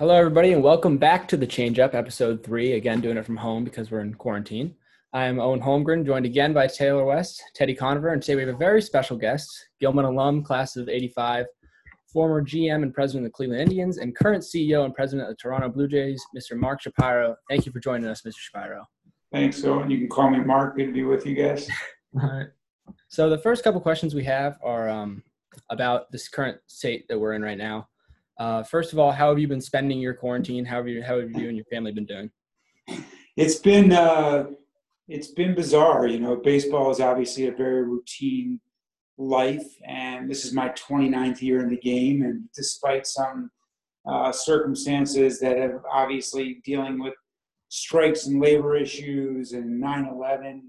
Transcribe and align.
Hello, 0.00 0.14
everybody, 0.14 0.54
and 0.54 0.62
welcome 0.62 0.96
back 0.96 1.28
to 1.28 1.36
the 1.36 1.46
Change 1.46 1.78
Up, 1.78 1.94
episode 1.94 2.42
three. 2.42 2.72
Again, 2.72 3.02
doing 3.02 3.18
it 3.18 3.26
from 3.26 3.36
home 3.36 3.64
because 3.64 3.90
we're 3.90 4.00
in 4.00 4.14
quarantine. 4.14 4.74
I 5.12 5.26
am 5.26 5.38
Owen 5.38 5.60
Holmgren, 5.60 6.06
joined 6.06 6.24
again 6.24 6.54
by 6.54 6.68
Taylor 6.68 7.04
West, 7.04 7.42
Teddy 7.54 7.74
Conover, 7.74 8.08
and 8.08 8.22
today 8.22 8.36
we 8.36 8.40
have 8.40 8.54
a 8.54 8.56
very 8.56 8.80
special 8.80 9.18
guest, 9.18 9.46
Gilman 9.78 10.06
alum, 10.06 10.42
class 10.42 10.76
of 10.76 10.88
85, 10.88 11.44
former 12.10 12.40
GM 12.42 12.82
and 12.82 12.94
president 12.94 13.26
of 13.26 13.32
the 13.32 13.34
Cleveland 13.34 13.60
Indians, 13.60 13.98
and 13.98 14.16
current 14.16 14.42
CEO 14.42 14.86
and 14.86 14.94
president 14.94 15.28
of 15.28 15.36
the 15.36 15.38
Toronto 15.38 15.68
Blue 15.68 15.86
Jays, 15.86 16.24
Mr. 16.34 16.56
Mark 16.56 16.80
Shapiro. 16.80 17.36
Thank 17.50 17.66
you 17.66 17.72
for 17.72 17.80
joining 17.80 18.08
us, 18.08 18.22
Mr. 18.22 18.38
Shapiro. 18.38 18.86
Thanks, 19.34 19.62
Owen. 19.64 19.90
You 19.90 19.98
can 19.98 20.08
call 20.08 20.30
me 20.30 20.38
Mark. 20.38 20.76
Good 20.76 20.86
to 20.86 20.92
be 20.92 21.02
with 21.02 21.26
you 21.26 21.34
guys. 21.34 21.68
All 22.14 22.26
right. 22.26 22.46
So 23.08 23.28
the 23.28 23.38
first 23.38 23.62
couple 23.62 23.80
questions 23.80 24.14
we 24.14 24.24
have 24.24 24.56
are 24.64 24.88
um, 24.88 25.22
about 25.68 26.10
this 26.10 26.28
current 26.28 26.58
state 26.68 27.06
that 27.08 27.18
we're 27.18 27.34
in 27.34 27.42
right 27.42 27.58
now. 27.58 27.89
Uh, 28.40 28.62
first 28.62 28.94
of 28.94 28.98
all, 28.98 29.12
how 29.12 29.28
have 29.28 29.38
you 29.38 29.46
been 29.46 29.60
spending 29.60 29.98
your 30.00 30.14
quarantine? 30.14 30.64
How 30.64 30.76
have 30.76 30.88
you, 30.88 31.02
how 31.02 31.20
have 31.20 31.30
you 31.32 31.48
and 31.48 31.56
your 31.56 31.66
family 31.66 31.92
been 31.92 32.06
doing? 32.06 32.30
It's 33.36 33.56
been 33.56 33.92
uh, 33.92 34.46
it's 35.08 35.28
been 35.28 35.54
bizarre. 35.54 36.06
You 36.06 36.20
know, 36.20 36.36
baseball 36.36 36.90
is 36.90 37.00
obviously 37.00 37.48
a 37.48 37.52
very 37.52 37.82
routine 37.82 38.58
life, 39.18 39.66
and 39.86 40.28
this 40.28 40.46
is 40.46 40.54
my 40.54 40.70
29th 40.70 41.42
year 41.42 41.60
in 41.60 41.68
the 41.68 41.76
game. 41.76 42.22
And 42.22 42.48
despite 42.54 43.06
some 43.06 43.50
uh, 44.10 44.32
circumstances 44.32 45.38
that 45.40 45.58
have 45.58 45.82
obviously 45.92 46.62
dealing 46.64 46.98
with 46.98 47.14
strikes 47.68 48.26
and 48.26 48.40
labor 48.40 48.74
issues 48.74 49.52
and 49.52 49.82
9/11, 49.82 50.62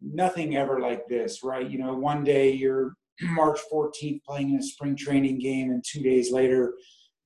nothing 0.00 0.56
ever 0.56 0.78
like 0.78 1.08
this, 1.08 1.42
right? 1.42 1.68
You 1.68 1.78
know, 1.78 1.94
one 1.94 2.22
day 2.22 2.52
you're 2.52 2.94
March 3.22 3.58
14th 3.72 4.22
playing 4.22 4.50
in 4.50 4.60
a 4.60 4.62
spring 4.62 4.94
training 4.94 5.40
game, 5.40 5.72
and 5.72 5.82
two 5.84 6.00
days 6.00 6.30
later 6.30 6.74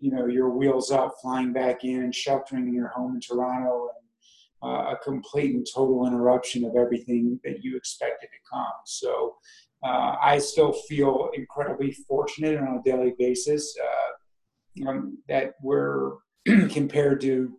you 0.02 0.10
know 0.10 0.26
your 0.26 0.50
wheels 0.50 0.90
up, 0.90 1.14
flying 1.22 1.52
back 1.52 1.84
in, 1.84 2.10
sheltering 2.10 2.66
in 2.66 2.74
your 2.74 2.88
home 2.88 3.14
in 3.14 3.20
Toronto, 3.20 3.88
and 3.94 4.68
uh, 4.68 4.94
a 4.94 4.96
complete 4.96 5.54
and 5.54 5.66
total 5.72 6.06
interruption 6.06 6.64
of 6.64 6.74
everything 6.76 7.38
that 7.44 7.62
you 7.62 7.76
expected 7.76 8.26
to 8.26 8.50
come. 8.52 8.72
So 8.84 9.36
uh, 9.84 10.16
I 10.20 10.38
still 10.38 10.72
feel 10.72 11.30
incredibly 11.34 11.92
fortunate 11.92 12.58
on 12.58 12.78
a 12.78 12.82
daily 12.84 13.14
basis 13.16 13.76
uh, 13.80 14.88
um, 14.88 15.18
that 15.28 15.54
we're 15.62 16.14
compared 16.70 17.20
to 17.20 17.52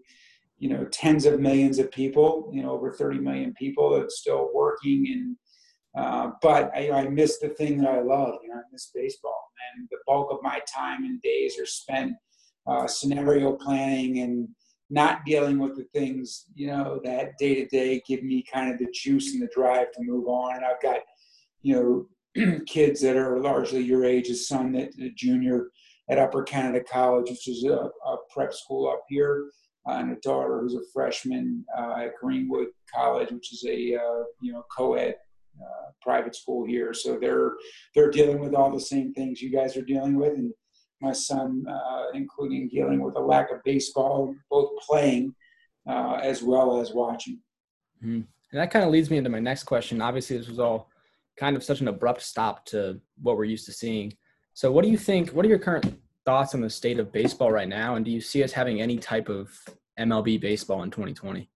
you 0.59 0.69
know 0.69 0.83
tens 0.91 1.25
of 1.25 1.39
millions 1.39 1.79
of 1.79 1.91
people, 1.91 2.51
you 2.53 2.61
know 2.61 2.71
over 2.71 2.91
30 2.91 3.19
million 3.19 3.53
people 3.53 3.89
that's 3.89 4.19
still 4.19 4.49
working 4.53 5.07
and. 5.13 5.37
Uh, 5.95 6.31
but 6.41 6.71
I, 6.75 6.89
I, 6.89 7.07
miss 7.07 7.37
the 7.37 7.49
thing 7.49 7.77
that 7.77 7.87
I 7.87 8.01
love. 8.01 8.39
You 8.41 8.49
know, 8.49 8.55
I 8.55 8.61
miss 8.71 8.89
baseball, 8.95 9.51
and 9.75 9.87
the 9.91 9.97
bulk 10.07 10.31
of 10.31 10.39
my 10.41 10.59
time 10.75 11.03
and 11.03 11.21
days 11.21 11.59
are 11.59 11.67
spent 11.67 12.13
uh, 12.67 12.87
scenario 12.87 13.53
planning 13.53 14.19
and 14.19 14.47
not 14.89 15.25
dealing 15.25 15.57
with 15.57 15.75
the 15.75 15.85
things 15.93 16.45
you 16.53 16.67
know 16.67 16.99
that 17.03 17.37
day 17.37 17.55
to 17.55 17.65
day 17.67 18.01
give 18.07 18.23
me 18.23 18.43
kind 18.51 18.71
of 18.71 18.77
the 18.79 18.87
juice 18.93 19.33
and 19.33 19.41
the 19.41 19.49
drive 19.53 19.91
to 19.91 20.01
move 20.01 20.27
on. 20.27 20.55
And 20.55 20.65
i've 20.65 20.81
got 20.81 20.99
you 21.61 22.07
know 22.35 22.59
kids 22.67 23.01
that 23.01 23.15
are 23.15 23.39
largely 23.39 23.81
your 23.81 24.05
age 24.05 24.29
a 24.29 24.35
son 24.35 24.71
that 24.73 24.89
a 24.99 25.09
junior 25.15 25.69
at 26.09 26.19
upper 26.19 26.43
canada 26.43 26.83
college 26.83 27.29
which 27.29 27.47
is 27.47 27.63
a, 27.63 27.89
a 28.05 28.17
prep 28.31 28.53
school 28.53 28.89
up 28.89 29.03
here 29.07 29.49
uh, 29.87 29.93
and 29.93 30.11
a 30.11 30.19
daughter 30.21 30.59
who's 30.59 30.75
a 30.75 30.91
freshman 30.93 31.63
uh, 31.77 31.95
at 31.97 32.15
greenwood 32.21 32.67
college 32.93 33.31
which 33.31 33.53
is 33.53 33.63
a 33.67 33.95
uh, 33.95 34.23
you 34.41 34.51
know 34.51 34.63
co-ed 34.75 35.15
uh, 35.61 35.91
private 36.01 36.35
school 36.35 36.65
here. 36.65 36.93
So 36.93 37.17
they're 37.19 37.53
they're 37.93 38.11
dealing 38.11 38.39
with 38.39 38.53
all 38.53 38.71
the 38.71 38.79
same 38.79 39.13
things 39.13 39.41
you 39.41 39.51
guys 39.51 39.77
are 39.77 39.83
dealing 39.83 40.15
with 40.15 40.33
and 40.33 40.53
my 41.03 41.11
son, 41.11 41.65
uh, 41.69 42.05
including 42.13 42.69
dealing 42.69 43.01
with 43.01 43.15
a 43.15 43.19
lack 43.19 43.51
of 43.51 43.63
baseball, 43.63 44.33
both 44.49 44.71
playing 44.79 45.35
uh, 45.87 46.19
as 46.23 46.41
well 46.41 46.79
as 46.79 46.93
watching. 46.93 47.39
Mm-hmm. 48.03 48.21
And 48.51 48.61
that 48.61 48.71
kind 48.71 48.85
of 48.85 48.91
leads 48.91 49.09
me 49.09 49.17
into 49.17 49.29
my 49.29 49.39
next 49.39 49.63
question. 49.63 50.01
Obviously, 50.01 50.37
this 50.37 50.47
was 50.47 50.59
all 50.59 50.89
kind 51.37 51.55
of 51.55 51.63
such 51.63 51.81
an 51.81 51.87
abrupt 51.87 52.21
stop 52.21 52.65
to 52.67 52.99
what 53.21 53.37
we're 53.37 53.43
used 53.45 53.65
to 53.65 53.73
seeing. 53.73 54.13
So, 54.53 54.71
what 54.71 54.83
do 54.83 54.91
you 54.91 54.97
think? 54.97 55.31
What 55.31 55.45
are 55.45 55.49
your 55.49 55.59
current 55.59 55.99
thoughts 56.25 56.53
on 56.53 56.61
the 56.61 56.69
state 56.69 56.99
of 56.99 57.11
baseball 57.11 57.51
right 57.51 57.67
now? 57.67 57.95
And 57.95 58.05
do 58.05 58.11
you 58.11 58.21
see 58.21 58.43
us 58.43 58.51
having 58.51 58.81
any 58.81 58.97
type 58.97 59.29
of 59.29 59.51
MLB 59.99 60.39
baseball 60.39 60.83
in 60.83 60.91
2020? 60.91 61.49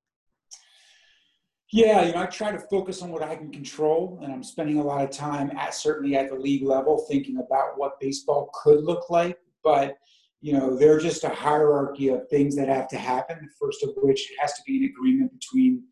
Yeah, 1.71 2.05
you 2.05 2.13
know, 2.13 2.21
I 2.21 2.27
try 2.27 2.51
to 2.51 2.59
focus 2.59 3.01
on 3.01 3.11
what 3.11 3.23
I 3.23 3.35
can 3.35 3.51
control, 3.51 4.19
and 4.23 4.31
I'm 4.31 4.43
spending 4.43 4.79
a 4.79 4.83
lot 4.83 5.03
of 5.03 5.11
time 5.11 5.51
at 5.57 5.73
certainly 5.73 6.15
at 6.15 6.29
the 6.29 6.35
league 6.35 6.63
level 6.63 7.05
thinking 7.09 7.37
about 7.37 7.77
what 7.77 7.99
baseball 7.99 8.49
could 8.63 8.83
look 8.83 9.09
like. 9.09 9.37
But 9.63 9.97
you 10.39 10.53
know, 10.53 10.77
there's 10.77 11.03
just 11.03 11.25
a 11.25 11.29
hierarchy 11.29 12.07
of 12.09 12.27
things 12.29 12.55
that 12.55 12.69
have 12.69 12.87
to 12.89 12.97
happen. 12.97 13.39
The 13.41 13.49
first 13.59 13.83
of 13.83 13.89
which 13.97 14.31
has 14.39 14.53
to 14.53 14.61
be 14.65 14.77
an 14.77 14.85
agreement 14.85 15.31
between 15.33 15.83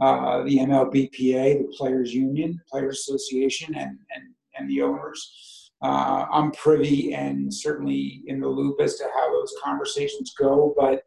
uh, 0.00 0.42
the 0.42 0.58
MLBPA, 0.58 1.58
the 1.58 1.72
Players 1.78 2.12
Union, 2.12 2.60
Players 2.70 2.98
Association, 2.98 3.74
and 3.74 3.98
and, 4.14 4.24
and 4.58 4.68
the 4.68 4.82
owners. 4.82 5.70
Uh, 5.80 6.26
I'm 6.30 6.52
privy 6.52 7.14
and 7.14 7.52
certainly 7.52 8.22
in 8.26 8.38
the 8.38 8.48
loop 8.48 8.80
as 8.80 8.96
to 8.96 9.04
how 9.14 9.32
those 9.32 9.52
conversations 9.64 10.32
go, 10.38 10.74
but 10.78 11.04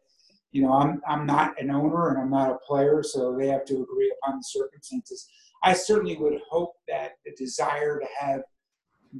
you 0.56 0.62
know, 0.62 0.72
I'm 0.72 1.02
I'm 1.06 1.26
not 1.26 1.60
an 1.60 1.70
owner 1.70 2.08
and 2.08 2.18
I'm 2.18 2.30
not 2.30 2.50
a 2.50 2.58
player, 2.66 3.02
so 3.02 3.36
they 3.36 3.48
have 3.48 3.66
to 3.66 3.82
agree 3.82 4.10
upon 4.16 4.38
the 4.38 4.42
circumstances. 4.42 5.28
I 5.62 5.74
certainly 5.74 6.16
would 6.16 6.40
hope 6.48 6.72
that 6.88 7.18
the 7.26 7.32
desire 7.32 8.00
to 8.00 8.06
have 8.18 8.40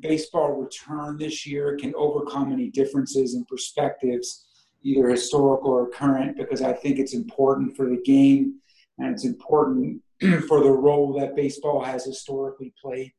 baseball 0.00 0.52
return 0.52 1.18
this 1.18 1.46
year 1.46 1.76
can 1.76 1.94
overcome 1.94 2.52
any 2.52 2.70
differences 2.70 3.34
in 3.34 3.44
perspectives, 3.44 4.46
either 4.82 5.10
historical 5.10 5.72
or 5.72 5.90
current, 5.90 6.38
because 6.38 6.62
I 6.62 6.72
think 6.72 6.98
it's 6.98 7.12
important 7.12 7.76
for 7.76 7.84
the 7.84 8.00
game 8.02 8.54
and 8.98 9.12
it's 9.12 9.26
important 9.26 10.00
for 10.48 10.62
the 10.62 10.72
role 10.72 11.12
that 11.18 11.36
baseball 11.36 11.84
has 11.84 12.06
historically 12.06 12.72
played 12.82 13.12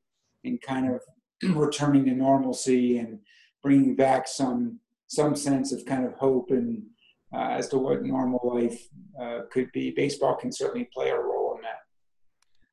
in 0.43 0.57
kind 0.57 0.91
of 0.91 1.01
returning 1.55 2.05
to 2.05 2.13
normalcy 2.13 2.97
and 2.97 3.19
bringing 3.61 3.95
back 3.95 4.27
some 4.27 4.79
some 5.05 5.35
sense 5.35 5.71
of 5.71 5.85
kind 5.85 6.03
of 6.03 6.13
hope 6.13 6.49
and 6.49 6.83
uh, 7.33 7.49
as 7.51 7.67
to 7.69 7.77
what 7.77 8.03
normal 8.03 8.39
life 8.43 8.87
uh, 9.21 9.41
could 9.51 9.71
be. 9.71 9.91
Baseball 9.91 10.35
can 10.35 10.51
certainly 10.51 10.89
play 10.93 11.09
a 11.09 11.19
role 11.19 11.55
in 11.55 11.61
that. 11.61 11.81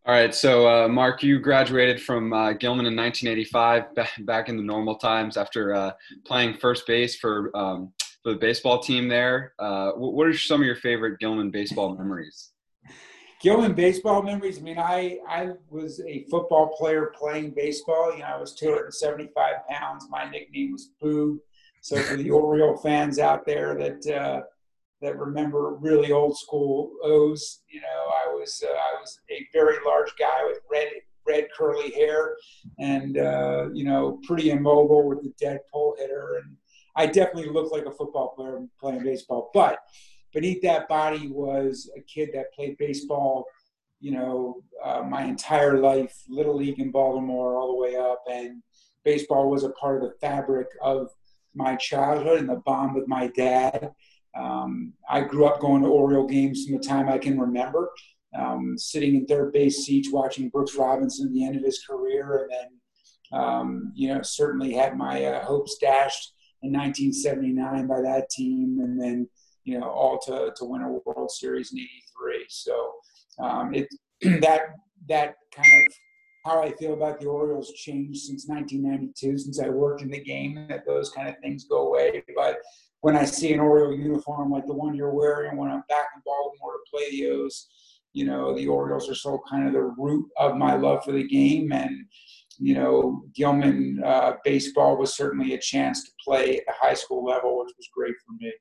All 0.07 0.15
right, 0.15 0.35
so 0.35 0.69
uh, 0.69 0.87
Mark, 0.87 1.23
you 1.23 1.39
graduated 1.39 2.01
from 2.01 2.33
uh, 2.33 2.53
Gilman 2.53 2.87
in 2.87 2.95
1985, 2.95 4.27
back 4.27 4.49
in 4.51 4.57
the 4.57 4.63
normal 4.63 4.97
times 4.97 5.37
after 5.37 5.75
uh, 5.75 5.93
playing 6.27 6.59
first 6.59 6.87
base 6.87 7.17
for 7.17 7.51
um, 7.57 7.93
for 8.23 8.33
the 8.33 8.39
baseball 8.39 8.81
team 8.81 9.09
there. 9.09 9.53
Uh, 9.59 9.93
what 9.93 10.27
are 10.27 10.37
some 10.37 10.61
of 10.61 10.67
your 10.67 10.77
favorite 10.77 11.21
Gilman 11.21 11.51
baseball 11.51 11.95
memories? 11.99 12.51
Gilman 13.41 13.75
baseball 13.75 14.23
memories. 14.23 14.59
I 14.59 14.63
mean, 14.63 14.79
I 14.79 15.19
I 15.29 15.51
was 15.71 16.01
a 16.01 16.25
football 16.31 16.75
player 16.77 17.13
playing 17.19 17.53
baseball. 17.55 18.13
You 18.13 18.21
know, 18.21 18.25
I 18.25 18.39
was 18.39 18.55
275 18.55 19.55
pounds. 19.69 20.07
My 20.11 20.29
nickname 20.29 20.73
was 20.73 20.91
Boog. 21.03 21.39
So 21.85 21.99
for 21.99 22.17
the 22.17 22.31
Oriole 22.31 22.79
fans 22.79 23.19
out 23.19 23.45
there 23.45 23.75
that 23.75 24.07
uh, 24.11 24.41
that 25.03 25.19
remember 25.19 25.75
really 25.75 26.13
old 26.13 26.39
school 26.39 26.93
O's, 27.03 27.61
you 27.69 27.83
know, 27.83 27.87
I 27.87 28.33
was 28.33 28.65
uh, 28.67 28.73
I 28.73 28.99
was 28.99 29.21
a 29.31 29.47
very 29.53 29.77
large 29.85 30.15
guy 30.19 30.47
with 30.47 30.61
red 30.73 30.89
red 31.29 31.49
curly 31.55 31.91
hair 31.91 32.37
and 32.79 33.19
uh, 33.19 33.69
you 33.75 33.85
know 33.85 34.19
pretty 34.27 34.49
immobile 34.49 35.07
with 35.07 35.23
the 35.25 35.35
dead 35.39 35.59
pull 35.71 35.95
hitter, 35.99 36.41
and 36.43 36.57
I 36.97 37.05
definitely 37.05 37.51
looked 37.51 37.73
like 37.73 37.85
a 37.85 37.91
football 37.91 38.29
player 38.35 38.61
playing 38.81 39.05
baseball. 39.05 39.51
But 39.53 39.81
beneath 40.33 40.63
that 40.63 40.89
body 40.89 41.29
was 41.29 41.91
a 41.99 42.01
kid 42.01 42.31
that 42.33 42.55
played 42.55 42.79
baseball 42.79 43.45
you 44.01 44.11
know, 44.11 44.63
uh, 44.83 45.03
my 45.03 45.25
entire 45.25 45.79
life, 45.79 46.15
little 46.29 46.57
league 46.57 46.79
in 46.79 46.91
Baltimore, 46.91 47.57
all 47.57 47.69
the 47.69 47.83
way 47.83 47.97
up, 47.97 48.23
and 48.31 48.63
baseball 49.03 49.51
was 49.51 49.65
a 49.65 49.71
part 49.71 50.03
of 50.03 50.03
the 50.03 50.15
fabric 50.21 50.67
of 50.83 51.09
my 51.55 51.77
childhood 51.77 52.41
and 52.41 52.49
the 52.49 52.57
bond 52.57 52.95
with 52.95 53.09
my 53.09 53.29
dad. 53.29 53.93
Um, 54.37 54.93
I 55.09 55.21
grew 55.21 55.47
up 55.47 55.61
going 55.61 55.83
to 55.83 55.89
Oriole 55.89 56.27
games 56.27 56.65
from 56.65 56.77
the 56.77 56.83
time 56.83 57.09
I 57.09 57.19
can 57.19 57.39
remember, 57.39 57.91
um, 58.37 58.77
sitting 58.77 59.15
in 59.15 59.27
third 59.27 59.53
base 59.53 59.85
seats 59.85 60.11
watching 60.11 60.49
Brooks 60.49 60.75
Robinson 60.75 61.29
at 61.29 61.33
the 61.33 61.45
end 61.45 61.57
of 61.57 61.63
his 61.63 61.85
career, 61.89 62.43
and 62.43 62.51
then, 62.51 63.41
um, 63.41 63.93
you 63.95 64.13
know, 64.13 64.23
certainly 64.23 64.73
had 64.73 64.97
my 64.97 65.25
uh, 65.25 65.45
hopes 65.45 65.77
dashed 65.81 66.33
in 66.63 66.73
1979 66.73 67.87
by 67.87 68.01
that 68.01 68.31
team, 68.31 68.81
and 68.81 69.01
then, 69.01 69.29
you 69.63 69.79
know, 69.79 69.89
all 69.89 70.19
to, 70.19 70.53
to 70.57 70.65
win 70.65 70.83
a 70.83 70.91
World 70.91 71.31
Series 71.31 71.73
in 71.73 71.79
'83. 71.79 72.47
So 72.49 72.93
um, 73.39 73.75
it 73.75 73.89
that 74.41 74.63
that 75.09 75.35
kind 75.55 75.87
of 75.87 75.95
how 76.45 76.63
I 76.63 76.73
feel 76.73 76.93
about 76.93 77.21
the 77.21 77.27
Orioles 77.27 77.73
changed 77.73 78.21
since 78.21 78.47
1992, 78.47 79.39
since 79.39 79.61
I 79.61 79.71
worked 79.71 80.03
in 80.03 80.11
the 80.11 80.23
game, 80.23 80.67
that 80.69 80.85
those 80.87 81.11
kind 81.11 81.29
of 81.29 81.37
things 81.39 81.65
go 81.65 81.89
away. 81.89 82.23
But 82.37 82.59
when 83.01 83.17
I 83.17 83.25
see 83.25 83.53
an 83.53 83.61
Oriole 83.61 83.97
uniform 83.97 84.51
like 84.51 84.67
the 84.67 84.75
one 84.75 84.95
you're 84.95 85.15
wearing, 85.15 85.57
when 85.57 85.71
I'm 85.71 85.85
back 85.89 86.09
in 86.15 86.23
Baltimore 86.25 86.73
to 86.73 86.91
play 86.91 87.11
the 87.11 87.31
O's, 87.31 87.67
you 88.13 88.27
know, 88.27 88.55
the 88.55 88.69
Orioles 88.69 89.09
are 89.09 89.15
still 89.15 89.43
kind 89.49 89.67
of 89.67 89.73
the 89.73 89.83
root 89.83 90.27
of 90.39 90.57
my 90.57 90.75
love 90.75 91.03
for 91.05 91.13
the 91.13 91.27
game. 91.27 91.73
And, 91.73 92.05
you 92.59 92.75
know, 92.75 93.25
Gilman 93.35 94.03
uh, 94.05 94.35
baseball 94.45 94.99
was 94.99 95.17
certainly 95.17 95.55
a 95.55 95.59
chance 95.59 96.05
to 96.05 96.11
play 96.23 96.59
at 96.59 96.67
the 96.67 96.75
high 96.79 96.95
school 96.95 97.25
level, 97.25 97.59
which 97.59 97.75
was 97.77 97.89
great 97.95 98.15
for 98.25 98.33
me. 98.39 98.53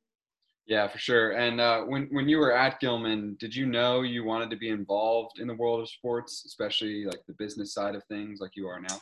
Yeah, 0.66 0.88
for 0.88 0.98
sure. 0.98 1.32
And 1.32 1.60
uh, 1.60 1.82
when 1.82 2.08
when 2.12 2.30
you 2.30 2.38
were 2.38 2.56
at 2.56 2.80
Gilman, 2.80 3.36
did 3.40 3.54
you 3.54 3.66
know 3.66 4.02
you 4.02 4.24
wanted 4.24 4.50
to 4.52 4.56
be 4.56 4.70
involved 4.70 5.40
in 5.40 5.48
the 5.48 5.56
world 5.56 5.82
of 5.82 5.90
sports, 5.90 6.44
especially 6.46 7.06
like 7.06 7.20
the 7.28 7.34
business 7.34 7.74
side 7.74 7.96
of 7.96 8.04
things, 8.06 8.40
like 8.40 8.52
you 8.56 8.68
are 8.68 8.80
now? 8.80 9.02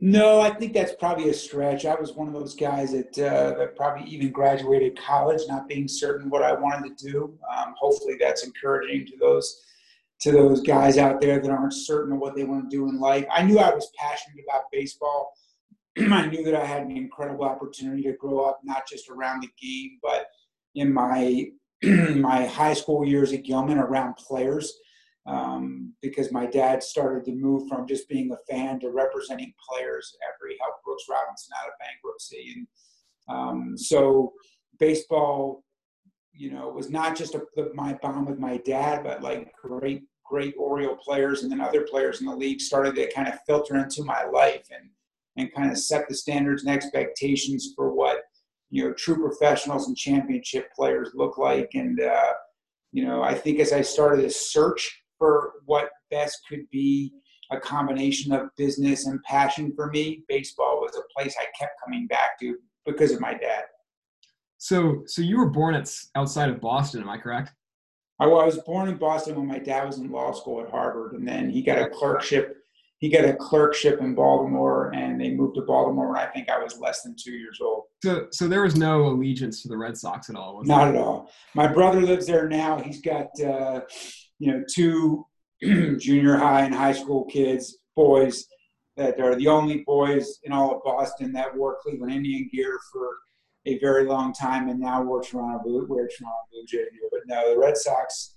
No, 0.00 0.40
I 0.40 0.50
think 0.50 0.74
that's 0.74 0.94
probably 0.94 1.28
a 1.30 1.34
stretch. 1.34 1.84
I 1.84 1.96
was 1.96 2.12
one 2.12 2.28
of 2.28 2.34
those 2.34 2.54
guys 2.54 2.92
that 2.92 3.18
uh, 3.18 3.58
that 3.58 3.74
probably 3.74 4.08
even 4.08 4.30
graduated 4.30 4.96
college 4.96 5.42
not 5.48 5.66
being 5.66 5.88
certain 5.88 6.30
what 6.30 6.42
I 6.42 6.52
wanted 6.52 6.96
to 6.96 7.10
do. 7.10 7.38
Um, 7.52 7.74
hopefully, 7.76 8.16
that's 8.18 8.44
encouraging 8.44 9.06
to 9.06 9.16
those 9.18 9.64
to 10.20 10.30
those 10.30 10.60
guys 10.60 10.96
out 10.96 11.20
there 11.20 11.40
that 11.40 11.50
aren't 11.50 11.72
certain 11.72 12.12
of 12.12 12.20
what 12.20 12.36
they 12.36 12.44
want 12.44 12.70
to 12.70 12.76
do 12.76 12.88
in 12.88 13.00
life. 13.00 13.26
I 13.32 13.42
knew 13.42 13.58
I 13.58 13.74
was 13.74 13.90
passionate 13.98 14.44
about 14.48 14.70
baseball. 14.70 15.32
I 15.98 16.26
knew 16.26 16.44
that 16.44 16.54
I 16.54 16.64
had 16.64 16.82
an 16.82 16.96
incredible 16.96 17.44
opportunity 17.44 18.02
to 18.02 18.12
grow 18.12 18.44
up 18.44 18.60
not 18.62 18.86
just 18.86 19.08
around 19.08 19.42
the 19.42 19.48
game, 19.60 19.98
but 20.02 20.26
in 20.78 20.92
my 20.92 21.46
my 22.16 22.46
high 22.46 22.74
school 22.74 23.04
years 23.04 23.32
at 23.32 23.44
Gilman 23.44 23.78
around 23.78 24.16
players 24.16 24.72
um, 25.28 25.92
because 26.00 26.32
my 26.32 26.46
dad 26.46 26.82
started 26.82 27.24
to 27.26 27.32
move 27.32 27.68
from 27.68 27.86
just 27.86 28.08
being 28.08 28.32
a 28.32 28.52
fan 28.52 28.80
to 28.80 28.90
representing 28.90 29.52
players 29.68 30.16
after 30.28 30.48
he 30.48 30.56
helped 30.60 30.82
Brooks 30.84 31.04
Robinson 31.08 31.52
out 31.60 31.68
of 31.68 31.74
bankruptcy. 31.78 32.54
And 32.56 32.66
um, 33.28 33.78
so 33.78 34.32
baseball, 34.78 35.64
you 36.32 36.50
know, 36.50 36.68
was 36.70 36.88
not 36.88 37.14
just 37.14 37.34
a, 37.34 37.42
my 37.74 37.92
bond 38.00 38.26
with 38.26 38.38
my 38.38 38.56
dad, 38.58 39.04
but 39.04 39.22
like 39.22 39.52
great, 39.62 40.04
great 40.24 40.54
Oriole 40.58 40.96
players 40.96 41.42
and 41.42 41.52
then 41.52 41.60
other 41.60 41.82
players 41.82 42.20
in 42.20 42.26
the 42.26 42.34
league 42.34 42.60
started 42.60 42.94
to 42.94 43.12
kind 43.12 43.28
of 43.28 43.38
filter 43.46 43.76
into 43.76 44.02
my 44.04 44.24
life 44.24 44.66
and, 44.70 44.88
and 45.36 45.54
kind 45.54 45.70
of 45.70 45.78
set 45.78 46.08
the 46.08 46.14
standards 46.14 46.64
and 46.64 46.74
expectations 46.74 47.72
for 47.76 47.92
what, 47.92 48.17
you 48.70 48.84
know, 48.84 48.92
true 48.92 49.16
professionals 49.16 49.88
and 49.88 49.96
championship 49.96 50.72
players 50.74 51.10
look 51.14 51.38
like. 51.38 51.70
And, 51.74 52.00
uh, 52.00 52.32
you 52.92 53.04
know, 53.04 53.22
I 53.22 53.34
think 53.34 53.60
as 53.60 53.72
I 53.72 53.80
started 53.80 54.24
this 54.24 54.52
search 54.52 55.02
for 55.18 55.52
what 55.66 55.90
best 56.10 56.38
could 56.48 56.68
be 56.70 57.12
a 57.50 57.58
combination 57.58 58.32
of 58.32 58.50
business 58.56 59.06
and 59.06 59.22
passion 59.22 59.72
for 59.74 59.88
me, 59.90 60.22
baseball 60.28 60.80
was 60.80 60.96
a 60.96 61.18
place 61.18 61.34
I 61.40 61.46
kept 61.58 61.80
coming 61.82 62.06
back 62.06 62.38
to 62.40 62.56
because 62.84 63.12
of 63.12 63.20
my 63.20 63.34
dad. 63.34 63.64
So, 64.58 65.02
so 65.06 65.22
you 65.22 65.38
were 65.38 65.50
born 65.50 65.74
at, 65.74 65.90
outside 66.14 66.50
of 66.50 66.60
Boston, 66.60 67.02
am 67.02 67.08
I 67.08 67.16
correct? 67.16 67.52
I 68.20 68.26
was 68.26 68.58
born 68.58 68.88
in 68.88 68.96
Boston 68.96 69.36
when 69.36 69.46
my 69.46 69.60
dad 69.60 69.86
was 69.86 69.98
in 69.98 70.10
law 70.10 70.32
school 70.32 70.60
at 70.60 70.70
Harvard, 70.70 71.12
and 71.12 71.26
then 71.26 71.50
he 71.50 71.62
got 71.62 71.78
a 71.78 71.88
clerkship. 71.88 72.56
He 72.98 73.08
got 73.08 73.24
a 73.24 73.34
clerkship 73.34 74.00
in 74.00 74.16
Baltimore, 74.16 74.92
and 74.92 75.20
they 75.20 75.30
moved 75.30 75.54
to 75.54 75.62
Baltimore 75.62 76.08
when 76.08 76.18
I 76.18 76.26
think 76.26 76.50
I 76.50 76.58
was 76.58 76.80
less 76.80 77.02
than 77.02 77.14
two 77.16 77.30
years 77.30 77.60
old. 77.62 77.84
So, 78.02 78.28
so 78.30 78.46
there 78.46 78.62
was 78.62 78.76
no 78.76 79.06
allegiance 79.06 79.62
to 79.62 79.68
the 79.68 79.76
Red 79.76 79.96
Sox 79.96 80.30
at 80.30 80.36
all. 80.36 80.62
Not 80.64 80.92
there? 80.92 80.94
at 80.94 81.00
all. 81.02 81.30
My 81.54 81.66
brother 81.66 82.00
lives 82.00 82.26
there 82.26 82.48
now. 82.48 82.78
He's 82.78 83.00
got 83.00 83.28
uh, 83.40 83.80
you 84.38 84.52
know, 84.52 84.62
two 84.72 85.26
junior 85.62 86.36
high 86.36 86.62
and 86.62 86.74
high 86.74 86.92
school 86.92 87.24
kids, 87.24 87.78
boys 87.96 88.46
that 88.98 89.20
are 89.20 89.36
the 89.36 89.46
only 89.46 89.84
boys 89.86 90.40
in 90.42 90.52
all 90.52 90.74
of 90.74 90.82
Boston 90.82 91.32
that 91.32 91.56
wore 91.56 91.78
Cleveland 91.80 92.12
Indian 92.12 92.50
gear 92.52 92.78
for 92.92 93.08
a 93.66 93.78
very 93.78 94.04
long 94.04 94.32
time, 94.32 94.68
and 94.68 94.80
now 94.80 95.02
wear 95.02 95.22
Toronto 95.22 95.62
Blue, 95.62 95.86
wear 95.88 96.08
Toronto 96.08 96.36
Blue 96.50 96.64
Jay 96.66 96.78
gear. 96.78 97.08
But 97.10 97.20
no, 97.26 97.54
the 97.54 97.58
Red 97.58 97.76
Sox. 97.76 98.34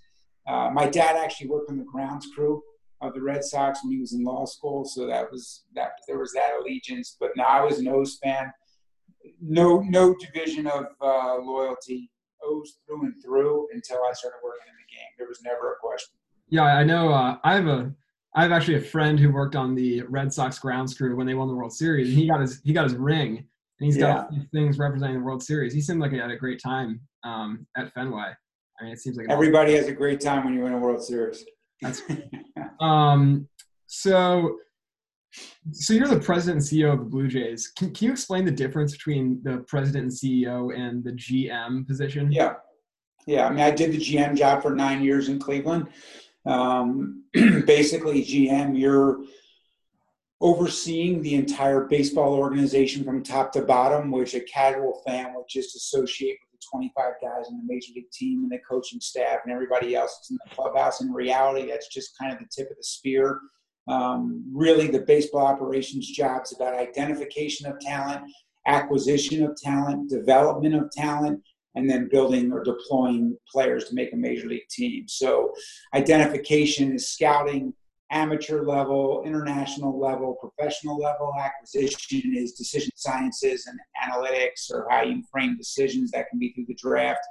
Uh, 0.48 0.70
my 0.72 0.88
dad 0.88 1.16
actually 1.16 1.48
worked 1.48 1.70
on 1.70 1.78
the 1.78 1.84
grounds 1.84 2.28
crew 2.36 2.62
of 3.02 3.14
the 3.14 3.22
Red 3.22 3.44
Sox 3.44 3.84
when 3.84 3.92
he 3.92 4.00
was 4.00 4.14
in 4.14 4.24
law 4.24 4.46
school, 4.46 4.86
so 4.86 5.08
that 5.08 5.32
was 5.32 5.64
that. 5.74 5.94
There 6.08 6.20
was 6.20 6.32
that 6.34 6.52
allegiance. 6.60 7.18
But 7.20 7.32
no, 7.36 7.44
I 7.44 7.62
was 7.62 7.80
an 7.80 7.88
O's 7.88 8.20
fan. 8.24 8.52
No, 9.42 9.82
no 9.82 10.16
division 10.16 10.68
of 10.68 10.86
uh, 11.02 11.38
loyalty. 11.38 12.10
O's 12.44 12.78
through 12.86 13.04
and 13.04 13.14
through 13.24 13.68
until 13.74 13.98
I 13.98 14.14
started 14.14 14.38
working 14.44 14.68
in 14.68 14.76
the 14.76 14.96
game. 14.96 15.08
There 15.18 15.28
was 15.28 15.42
never 15.44 15.74
a 15.74 15.76
question. 15.80 16.16
Yeah, 16.50 16.64
I 16.64 16.84
know. 16.84 17.12
Uh, 17.12 17.38
I 17.44 17.56
have 17.56 17.68
a 17.68 17.94
I 18.36 18.44
have 18.44 18.52
actually 18.52 18.76
a 18.76 18.82
friend 18.82 19.20
who 19.20 19.32
worked 19.32 19.56
on 19.56 19.76
the 19.76 20.04
Red 20.04 20.32
Sox 20.32 20.58
grounds 20.58 20.94
crew 20.94 21.16
when 21.16 21.28
they 21.28 21.34
won 21.34 21.48
the 21.48 21.54
World 21.54 21.74
Series, 21.74 22.10
and 22.10 22.18
he 22.18 22.28
got 22.28 22.40
his 22.40 22.62
he 22.64 22.74
got 22.74 22.86
his 22.86 22.96
ring, 22.96 23.38
and 23.38 23.86
he's 23.86 23.98
got 23.98 24.30
things 24.54 24.78
representing 24.78 25.18
the 25.18 25.24
World 25.24 25.44
Series. 25.44 25.74
He 25.74 25.82
seemed 25.82 26.00
like 26.00 26.12
he 26.12 26.18
had 26.18 26.32
a 26.32 26.38
great 26.38 26.62
time 26.62 27.02
um, 27.24 27.68
at 27.76 27.94
Fenway. 27.94 28.32
I 28.80 28.84
mean, 28.84 28.94
it 28.94 29.00
seems 29.00 29.18
like 29.18 29.30
everybody 29.30 29.76
has 29.76 29.88
a 29.88 29.94
great 29.94 30.22
time 30.22 30.46
when 30.46 30.54
you 30.54 30.62
win 30.62 30.74
a 30.74 30.78
World 30.78 31.04
Series. 31.04 31.46
That's 31.82 32.02
um. 32.80 33.48
So, 33.88 34.58
so 35.72 35.94
you're 35.94 36.08
the 36.08 36.20
president 36.20 36.62
and 36.62 36.80
CEO 36.80 36.94
of 36.94 37.00
the 37.00 37.06
Blue 37.06 37.28
Jays. 37.28 37.72
Can, 37.78 37.94
can 37.94 38.08
you 38.08 38.12
explain 38.12 38.46
the 38.46 38.52
difference 38.52 38.92
between 38.92 39.42
the 39.44 39.60
president 39.68 40.04
and 40.04 40.12
CEO 40.12 40.78
and 40.78 41.04
the 41.04 41.12
GM 41.12 41.88
position? 41.88 42.32
Yeah, 42.32 42.56
yeah. 43.26 43.48
I 43.48 43.50
mean, 43.50 43.62
I 43.62 43.72
did 43.72 43.92
the 43.92 43.98
GM 43.98 44.36
job 44.36 44.62
for 44.62 44.76
nine 44.76 45.04
years 45.04 45.30
in 45.30 45.40
Cleveland. 45.40 45.88
Um, 46.46 47.24
basically, 47.34 48.24
GM, 48.24 48.78
you're 48.78 49.22
overseeing 50.42 51.22
the 51.22 51.36
entire 51.36 51.86
baseball 51.86 52.34
organization 52.34 53.04
from 53.04 53.24
top 53.24 53.52
to 53.54 53.62
bottom, 53.62 54.12
which 54.12 54.34
a 54.34 54.40
casual 54.42 55.02
fan 55.06 55.34
would 55.36 55.46
just 55.48 55.76
associate 55.76 56.38
with 56.42 56.60
the 56.60 56.68
25 56.72 57.14
guys 57.22 57.48
in 57.50 57.58
the 57.58 57.74
major 57.74 57.92
league 57.96 58.10
team 58.12 58.44
and 58.44 58.52
the 58.52 58.58
coaching 58.68 59.00
staff 59.00 59.40
and 59.46 59.54
everybody 59.54 59.96
else 59.96 60.18
that's 60.18 60.32
in 60.32 60.38
the 60.44 60.56
clubhouse. 60.56 61.02
In 61.02 61.14
reality, 61.14 61.70
that's 61.70 61.88
just 61.88 62.18
kind 62.18 62.34
of 62.34 62.40
the 62.40 62.48
tip 62.52 62.72
of 62.72 62.78
the 62.78 62.84
spear. 62.84 63.40
Um, 63.88 64.44
really, 64.54 64.88
the 64.88 65.02
baseball 65.02 65.46
operations 65.46 66.10
jobs 66.10 66.54
about 66.54 66.76
identification 66.76 67.68
of 67.68 67.80
talent, 67.80 68.22
acquisition 68.68 69.44
of 69.44 69.56
talent, 69.56 70.10
development 70.10 70.76
of 70.76 70.92
talent, 70.92 71.42
and 71.76 71.90
then 71.90 72.10
building 72.12 72.52
or 72.52 72.64
deploying 72.64 73.38
players 73.52 73.86
to 73.86 73.96
make 73.96 74.14
a 74.14 74.18
major 74.18 74.48
league 74.48 74.68
team. 74.70 75.08
So, 75.08 75.54
identification 75.94 76.94
is 76.94 77.10
scouting, 77.10 77.74
amateur 78.12 78.64
level, 78.64 79.24
international 79.26 79.98
level, 79.98 80.36
professional 80.36 80.98
level. 81.00 81.34
Acquisition 81.40 82.36
is 82.36 82.54
decision 82.54 82.92
sciences 82.96 83.68
and 83.68 83.80
analytics, 84.06 84.70
or 84.72 84.86
how 84.90 85.04
you 85.04 85.24
frame 85.32 85.58
decisions 85.58 86.12
that 86.12 86.30
can 86.30 86.38
be 86.38 86.52
through 86.54 86.66
the 86.68 86.76
draft, 86.76 87.22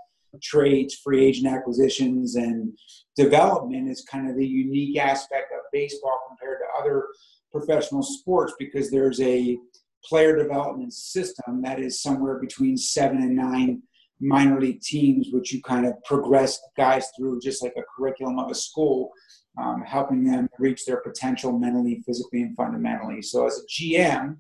trades, 0.43 0.95
free 0.95 1.25
agent 1.25 1.53
acquisitions, 1.53 2.37
and 2.37 2.77
development 3.17 3.89
is 3.91 4.05
kind 4.11 4.29
of 4.29 4.37
the 4.37 4.47
unique 4.47 4.99
aspect 4.99 5.53
of 5.53 5.61
baseball 5.73 6.19
compared 6.29 6.59
to 6.59 6.81
other 6.81 7.07
professional 7.53 8.03
sports 8.03 8.55
because 8.59 8.91
there's 8.91 9.21
a 9.21 9.59
player 10.05 10.37
development 10.37 10.93
system 10.93 11.61
that 11.63 11.81
is 11.81 12.03
somewhere 12.03 12.39
between 12.39 12.77
seven 12.77 13.19
and 13.19 13.37
nine 13.37 13.83
minor 14.21 14.61
league 14.61 14.81
teams, 14.81 15.29
which 15.33 15.53
you 15.53 15.63
kind 15.63 15.87
of 15.87 16.03
progress 16.05 16.61
guys 16.77 17.09
through 17.17 17.41
just 17.41 17.63
like 17.63 17.75
a 17.77 17.83
curriculum 17.97 18.39
of 18.39 18.51
a 18.51 18.55
school, 18.55 19.11
um, 19.59 19.83
helping 19.83 20.25
them 20.25 20.49
reach 20.59 20.85
their 20.85 21.01
potential 21.01 21.59
mentally, 21.59 22.03
physically, 22.07 22.43
and 22.43 22.57
fundamentally. 22.57 23.23
So, 23.23 23.47
as 23.47 23.59
a 23.59 23.67
GM, 23.67 24.37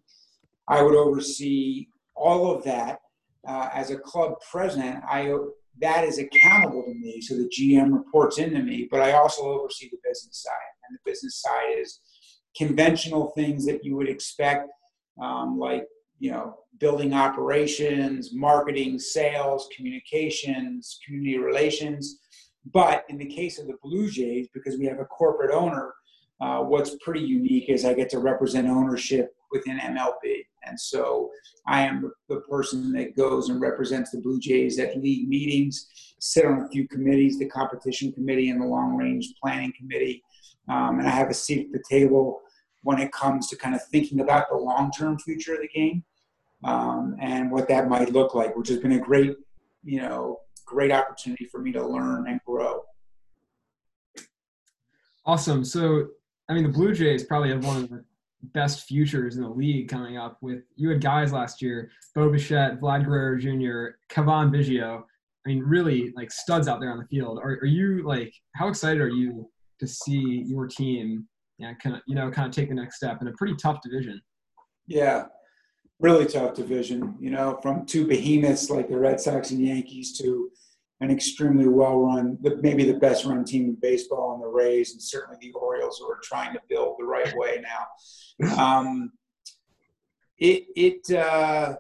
I 0.69 0.83
would 0.83 0.95
oversee 0.95 1.89
all 2.15 2.55
of 2.55 2.63
that. 2.65 3.01
Uh, 3.47 3.71
as 3.73 3.91
a 3.91 3.97
club 3.97 4.35
president, 4.51 5.03
I 5.09 5.35
that 5.79 6.05
is 6.05 6.19
accountable 6.19 6.85
to 6.85 6.95
me. 6.95 7.21
So 7.21 7.37
the 7.37 7.49
GM 7.49 7.93
reports 7.93 8.39
into 8.39 8.63
me, 8.63 8.89
but 8.91 9.01
I 9.01 9.13
also 9.13 9.43
oversee 9.43 9.89
the 9.91 9.99
business 10.05 10.43
side, 10.43 10.53
and 10.89 10.99
the 10.99 11.11
business 11.11 11.41
side 11.41 11.79
is 11.79 12.01
conventional 12.57 13.33
things 13.37 13.65
that 13.67 13.85
you 13.85 13.97
would 13.97 14.09
expect, 14.09 14.69
um, 15.23 15.59
like 15.59 15.87
you 16.19 16.31
know, 16.31 16.55
building 16.79 17.15
operations, 17.15 18.35
marketing, 18.35 18.99
sales, 18.99 19.69
communications, 19.75 20.99
community 21.05 21.39
relations. 21.39 22.19
But 22.73 23.05
in 23.09 23.17
the 23.17 23.27
case 23.27 23.59
of 23.59 23.67
the 23.67 23.79
Blue 23.83 24.11
Jays, 24.11 24.49
because 24.53 24.79
we 24.79 24.85
have 24.85 24.99
a 24.99 25.07
corporate 25.07 25.55
owner, 25.55 25.95
uh, 26.41 26.61
what's 26.61 26.97
pretty 27.03 27.21
unique 27.21 27.69
is 27.69 27.85
I 27.85 27.95
get 27.95 28.11
to 28.11 28.19
represent 28.19 28.69
ownership 28.69 29.35
within 29.53 29.79
MLB. 29.79 30.45
And 30.65 30.79
so 30.79 31.31
I 31.67 31.83
am 31.83 32.11
the 32.29 32.41
person 32.43 32.93
that 32.93 33.17
goes 33.17 33.49
and 33.49 33.61
represents 33.61 34.11
the 34.11 34.19
Blue 34.19 34.39
Jays 34.39 34.79
at 34.79 35.01
league 35.01 35.29
meetings, 35.29 35.89
sit 36.19 36.45
on 36.45 36.61
a 36.61 36.69
few 36.69 36.87
committees, 36.89 37.39
the 37.39 37.47
competition 37.47 38.13
committee 38.13 38.51
and 38.51 38.61
the 38.61 38.67
long 38.67 38.97
range 38.97 39.33
planning 39.43 39.73
committee. 39.77 40.23
Um, 40.69 40.99
and 40.99 41.09
I 41.09 41.11
have 41.11 41.31
a 41.31 41.35
seat 41.35 41.67
at 41.67 41.73
the 41.73 41.83
table 41.89 42.41
when 42.83 42.99
it 42.99 43.13
comes 43.13 43.49
to 43.49 43.57
kind 43.57 43.75
of 43.75 43.85
thinking 43.87 44.21
about 44.21 44.49
the 44.51 44.57
long 44.57 44.91
term 44.91 45.19
future 45.19 45.55
of 45.55 45.61
the 45.61 45.69
game 45.69 46.05
um, 46.65 47.17
and 47.21 47.51
what 47.51 47.69
that 47.69 47.89
might 47.89 48.13
look 48.13 48.35
like, 48.35 48.57
which 48.57 48.69
has 48.69 48.79
been 48.79 48.93
a 48.93 48.99
great, 48.99 49.37
you 49.85 50.01
know, 50.01 50.41
great 50.65 50.93
opportunity 50.93 51.47
for 51.47 51.61
me 51.61 51.73
to 51.73 51.85
learn 51.85 52.29
and 52.29 52.41
grow. 52.47 52.83
Awesome. 55.27 55.65
So, 55.65 56.09
I 56.51 56.55
mean, 56.55 56.65
the 56.65 56.69
Blue 56.69 56.93
Jays 56.93 57.23
probably 57.23 57.51
have 57.51 57.65
one 57.65 57.77
of 57.77 57.89
the 57.89 58.05
best 58.43 58.89
futures 58.89 59.37
in 59.37 59.43
the 59.43 59.49
league 59.49 59.89
coming 59.89 60.19
up. 60.19 60.37
With 60.41 60.65
you 60.75 60.91
had 60.91 61.01
guys 61.01 61.33
last 61.33 61.63
year, 61.63 61.93
Bo 62.13 62.29
Bichette, 62.29 62.81
Vlad 62.81 63.05
Guerrero 63.05 63.39
Jr., 63.39 63.97
Cavan 64.09 64.51
Biggio. 64.51 65.03
I 65.47 65.49
mean, 65.49 65.63
really 65.63 66.13
like 66.17 66.33
studs 66.33 66.67
out 66.67 66.81
there 66.81 66.91
on 66.91 66.99
the 66.99 67.07
field. 67.07 67.39
Are, 67.39 67.53
are 67.63 67.67
you 67.67 68.03
like 68.03 68.35
how 68.57 68.67
excited 68.67 69.01
are 69.01 69.09
you 69.09 69.49
to 69.79 69.87
see 69.87 70.45
your 70.45 70.67
team, 70.67 71.29
yeah, 71.59 71.73
kind 71.75 71.95
of 71.95 72.03
you 72.09 72.17
know, 72.17 72.31
kind 72.33 72.49
of 72.49 72.55
take 72.55 72.69
the 72.69 72.75
next 72.75 72.97
step 72.97 73.23
in 73.23 73.29
a 73.29 73.33
pretty 73.33 73.55
tough 73.55 73.81
division? 73.81 74.21
Yeah, 74.89 75.27
really 76.01 76.27
tough 76.27 76.55
division. 76.55 77.15
You 77.21 77.31
know, 77.31 77.61
from 77.63 77.87
two 77.87 78.09
behemoths 78.09 78.71
like 78.71 78.89
the 78.89 78.99
Red 78.99 79.21
Sox 79.21 79.53
and 79.53 79.65
Yankees 79.65 80.19
to 80.19 80.51
an 81.01 81.11
extremely 81.11 81.67
well-run, 81.67 82.39
maybe 82.61 82.85
the 82.85 82.99
best-run 82.99 83.45
team 83.45 83.65
in 83.65 83.75
baseball, 83.81 84.35
and 84.35 84.43
the 84.43 84.47
Rays, 84.47 84.93
and 84.93 85.03
certainly 85.03 85.39
the 85.41 85.53
Orioles, 85.53 85.99
who 85.99 86.11
are 86.11 86.21
trying 86.23 86.53
to 86.53 86.61
build 86.69 86.97
the 86.99 87.05
right 87.05 87.33
way 87.37 87.63
now. 87.63 88.59
Um, 88.63 89.13
it 90.39 90.65
it, 90.77 91.11
uh, 91.17 91.77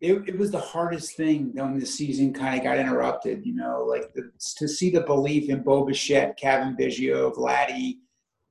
it 0.00 0.28
it 0.28 0.38
was 0.38 0.50
the 0.50 0.60
hardest 0.60 1.16
thing 1.16 1.52
when 1.54 1.78
the 1.78 1.86
season 1.86 2.32
kind 2.32 2.58
of 2.58 2.64
got 2.64 2.78
interrupted. 2.78 3.44
You 3.44 3.54
know, 3.54 3.84
like 3.88 4.12
the, 4.14 4.30
to 4.56 4.68
see 4.68 4.90
the 4.90 5.02
belief 5.02 5.48
in 5.48 5.62
Bo 5.62 5.84
Bichette, 5.84 6.38
Cavan 6.38 6.76
Biggio, 6.78 7.34
Vladdy, 7.34 7.98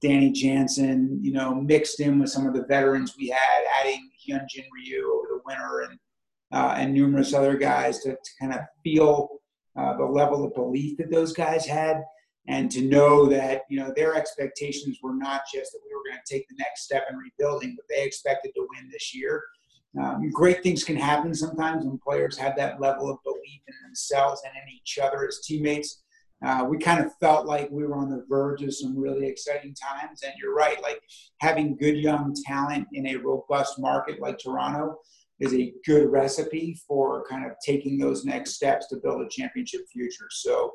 Danny 0.02 0.32
Jansen, 0.32 1.20
you 1.22 1.32
know, 1.32 1.56
mixed 1.56 2.00
in 2.00 2.20
with 2.20 2.30
some 2.30 2.46
of 2.46 2.54
the 2.54 2.66
veterans 2.66 3.16
we 3.18 3.30
had, 3.30 3.64
adding 3.80 4.10
Hyunjin 4.28 4.66
Ryu 4.74 5.12
over 5.14 5.28
the 5.30 5.42
winter 5.46 5.82
and 5.90 6.00
uh, 6.52 6.76
and 6.78 6.94
numerous 6.94 7.34
other 7.34 7.58
guys 7.58 8.00
to, 8.00 8.12
to 8.12 8.32
kind 8.40 8.54
of 8.54 8.62
feel 8.84 9.37
uh, 9.78 9.96
the 9.96 10.06
level 10.06 10.44
of 10.44 10.54
belief 10.54 10.98
that 10.98 11.12
those 11.12 11.34
guys 11.34 11.66
had, 11.66 12.04
and 12.48 12.72
to 12.72 12.82
know 12.82 13.26
that 13.28 13.64
you 13.70 13.80
know 13.80 13.94
their 13.96 14.16
expectations 14.16 15.00
were 15.04 15.16
not 15.16 15.42
just 15.54 15.72
that 15.72 15.80
we 15.86 15.94
were 15.96 16.04
going 16.10 16.20
to 16.24 16.34
take 16.34 16.48
the 16.48 16.56
next 16.58 16.84
step 16.84 17.04
in 17.10 17.18
rebuilding, 17.18 17.76
but 17.76 17.86
they 17.90 18.04
expected 18.04 18.52
to 18.56 18.68
win 18.76 18.90
this 18.92 19.14
year. 19.16 19.44
Um, 20.00 20.30
great 20.32 20.62
things 20.64 20.84
can 20.84 20.96
happen 20.96 21.34
sometimes 21.34 21.86
when 21.86 21.98
players 21.98 22.38
have 22.38 22.56
that 22.58 22.80
level 22.80 23.10
of 23.10 23.18
belief 23.24 23.62
in 23.68 23.74
themselves 23.84 24.42
and 24.46 24.54
in 24.56 24.76
each 24.76 25.00
other 25.02 25.28
as 25.28 25.40
teammates. 25.44 26.04
Uh, 26.46 26.66
we 26.70 26.78
kind 26.78 27.04
of 27.04 27.12
felt 27.20 27.48
like 27.48 27.68
we 27.72 27.84
were 27.84 27.96
on 27.96 28.12
the 28.12 28.24
verge 28.30 28.62
of 28.62 28.76
some 28.76 28.96
really 28.96 29.26
exciting 29.26 29.74
times. 29.74 30.22
And 30.24 30.34
you're 30.40 30.54
right, 30.54 30.80
like 30.84 31.02
having 31.40 31.76
good 31.78 31.98
young 31.98 32.36
talent 32.46 32.88
in 32.94 33.08
a 33.08 33.16
robust 33.16 33.80
market 33.80 34.22
like 34.22 34.38
Toronto 34.38 34.98
is 35.40 35.54
a 35.54 35.74
good 35.86 36.10
recipe 36.10 36.80
for 36.88 37.24
kind 37.30 37.46
of 37.46 37.52
taking 37.64 37.98
those 37.98 38.26
next 38.26 38.56
steps 38.56 38.88
to 38.88 38.98
build 38.98 39.22
a 39.22 39.30
championship 39.30 39.82
future. 39.92 40.28
So 40.32 40.74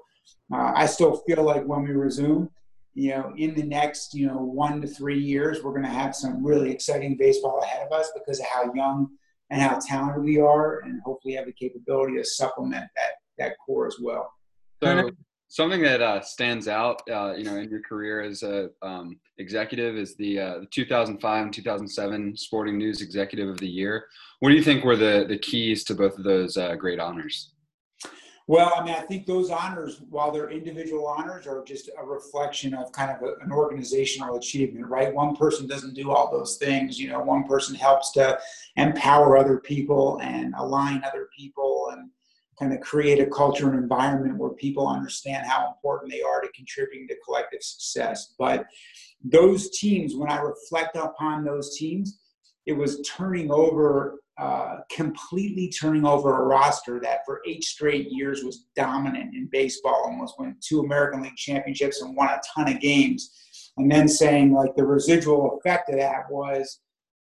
uh, 0.52 0.72
I 0.74 0.86
still 0.86 1.16
feel 1.26 1.42
like 1.42 1.64
when 1.64 1.82
we 1.82 1.92
resume, 1.92 2.48
you 2.94 3.10
know, 3.10 3.32
in 3.36 3.54
the 3.54 3.62
next, 3.62 4.14
you 4.14 4.26
know, 4.26 4.36
one 4.36 4.80
to 4.82 4.86
three 4.86 5.18
years, 5.18 5.62
we're 5.62 5.72
going 5.72 5.82
to 5.82 5.88
have 5.88 6.14
some 6.14 6.44
really 6.44 6.70
exciting 6.70 7.16
baseball 7.16 7.60
ahead 7.62 7.86
of 7.86 7.92
us 7.92 8.10
because 8.14 8.38
of 8.38 8.46
how 8.46 8.72
young 8.74 9.08
and 9.50 9.60
how 9.60 9.78
talented 9.78 10.22
we 10.22 10.38
are, 10.40 10.80
and 10.80 11.00
hopefully 11.04 11.34
have 11.34 11.46
the 11.46 11.52
capability 11.52 12.16
to 12.16 12.24
supplement 12.24 12.86
that 12.96 13.10
that 13.38 13.56
core 13.64 13.86
as 13.86 13.96
well. 14.00 14.32
So 14.82 15.10
something 15.52 15.82
that 15.82 16.00
uh, 16.00 16.18
stands 16.22 16.66
out, 16.66 17.02
uh, 17.10 17.34
you 17.36 17.44
know, 17.44 17.56
in 17.56 17.68
your 17.68 17.82
career 17.82 18.22
as 18.22 18.42
a 18.42 18.70
um, 18.80 19.18
executive 19.36 19.96
is 19.96 20.14
the, 20.16 20.40
uh, 20.40 20.58
the 20.60 20.66
2005 20.70 21.42
and 21.42 21.52
2007 21.52 22.34
Sporting 22.38 22.78
News 22.78 23.02
Executive 23.02 23.50
of 23.50 23.58
the 23.58 23.68
Year. 23.68 24.06
What 24.40 24.48
do 24.48 24.54
you 24.54 24.62
think 24.62 24.82
were 24.82 24.96
the 24.96 25.26
the 25.28 25.36
keys 25.36 25.84
to 25.84 25.94
both 25.94 26.16
of 26.16 26.24
those 26.24 26.56
uh, 26.56 26.74
great 26.76 26.98
honors? 26.98 27.52
Well, 28.46 28.72
I 28.74 28.82
mean, 28.82 28.94
I 28.94 29.02
think 29.02 29.26
those 29.26 29.50
honors, 29.50 30.00
while 30.08 30.32
they're 30.32 30.50
individual 30.50 31.06
honors, 31.06 31.46
are 31.46 31.62
just 31.64 31.90
a 32.00 32.04
reflection 32.04 32.72
of 32.72 32.90
kind 32.92 33.10
of 33.10 33.22
a, 33.22 33.34
an 33.44 33.52
organizational 33.52 34.36
achievement, 34.36 34.86
right? 34.86 35.14
One 35.14 35.36
person 35.36 35.66
doesn't 35.66 35.94
do 35.94 36.10
all 36.10 36.32
those 36.32 36.56
things. 36.56 36.98
You 36.98 37.10
know, 37.10 37.20
one 37.20 37.44
person 37.44 37.74
helps 37.74 38.10
to 38.12 38.38
empower 38.76 39.36
other 39.36 39.58
people 39.58 40.18
and 40.22 40.54
align 40.56 41.04
other 41.04 41.28
people 41.36 41.90
and 41.92 42.08
kind 42.58 42.72
of 42.72 42.80
create 42.80 43.20
a 43.20 43.26
culture 43.26 43.70
and 43.70 43.78
environment 43.78 44.36
where 44.36 44.50
people 44.50 44.86
understand 44.86 45.46
how 45.46 45.68
important 45.68 46.12
they 46.12 46.22
are 46.22 46.40
to 46.40 46.48
contributing 46.54 47.08
to 47.08 47.16
collective 47.24 47.62
success. 47.62 48.34
But 48.38 48.66
those 49.24 49.70
teams, 49.70 50.14
when 50.14 50.30
I 50.30 50.38
reflect 50.38 50.96
upon 50.96 51.44
those 51.44 51.76
teams, 51.76 52.18
it 52.66 52.72
was 52.72 53.00
turning 53.00 53.50
over, 53.50 54.20
uh, 54.38 54.78
completely 54.90 55.68
turning 55.68 56.04
over 56.04 56.40
a 56.40 56.44
roster 56.44 57.00
that 57.00 57.20
for 57.24 57.40
eight 57.46 57.64
straight 57.64 58.08
years 58.10 58.44
was 58.44 58.66
dominant 58.76 59.34
in 59.34 59.48
baseball, 59.50 60.04
almost 60.04 60.38
won 60.38 60.56
two 60.60 60.80
American 60.80 61.22
League 61.22 61.36
championships 61.36 62.02
and 62.02 62.16
won 62.16 62.28
a 62.28 62.40
ton 62.54 62.72
of 62.72 62.80
games. 62.80 63.32
And 63.78 63.90
then 63.90 64.06
saying 64.06 64.52
like 64.52 64.76
the 64.76 64.84
residual 64.84 65.58
effect 65.58 65.88
of 65.88 65.96
that 65.96 66.30
was 66.30 66.80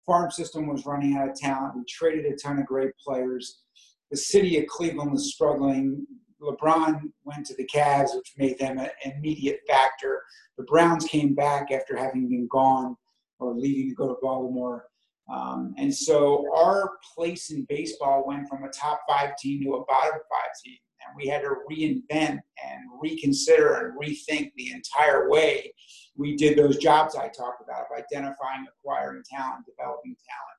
farm 0.06 0.30
system 0.30 0.66
was 0.66 0.86
running 0.86 1.16
out 1.16 1.28
of 1.28 1.34
talent. 1.34 1.76
We 1.76 1.84
traded 1.86 2.24
a 2.24 2.36
ton 2.36 2.58
of 2.58 2.66
great 2.66 2.92
players 2.96 3.60
the 4.10 4.16
city 4.16 4.58
of 4.58 4.66
Cleveland 4.66 5.12
was 5.12 5.32
struggling. 5.32 6.06
LeBron 6.40 7.00
went 7.24 7.46
to 7.46 7.54
the 7.56 7.66
Cavs, 7.66 8.14
which 8.14 8.34
made 8.36 8.58
them 8.58 8.78
an 8.78 8.90
immediate 9.04 9.60
factor. 9.66 10.22
The 10.56 10.64
Browns 10.64 11.04
came 11.04 11.34
back 11.34 11.70
after 11.70 11.96
having 11.96 12.28
been 12.28 12.48
gone 12.50 12.96
or 13.38 13.54
leaving 13.54 13.90
to 13.90 13.94
go 13.94 14.08
to 14.08 14.16
Baltimore. 14.22 14.86
Um, 15.32 15.74
and 15.76 15.94
so 15.94 16.46
our 16.56 16.92
place 17.14 17.50
in 17.50 17.66
baseball 17.68 18.24
went 18.26 18.48
from 18.48 18.64
a 18.64 18.70
top 18.70 19.00
five 19.08 19.36
team 19.36 19.62
to 19.64 19.74
a 19.74 19.84
bottom 19.84 20.20
five 20.30 20.50
team. 20.64 20.78
And 21.06 21.16
we 21.16 21.26
had 21.26 21.42
to 21.42 21.54
reinvent 21.70 22.38
and 22.64 22.80
reconsider 23.00 23.74
and 23.74 24.00
rethink 24.00 24.52
the 24.56 24.72
entire 24.72 25.28
way 25.28 25.72
we 26.18 26.36
did 26.36 26.58
those 26.58 26.76
jobs 26.78 27.14
I 27.14 27.28
talked 27.28 27.62
about 27.62 27.86
of 27.90 27.96
identifying, 27.96 28.66
acquiring 28.68 29.22
talent, 29.30 29.64
developing 29.66 30.16
talent. 30.28 30.57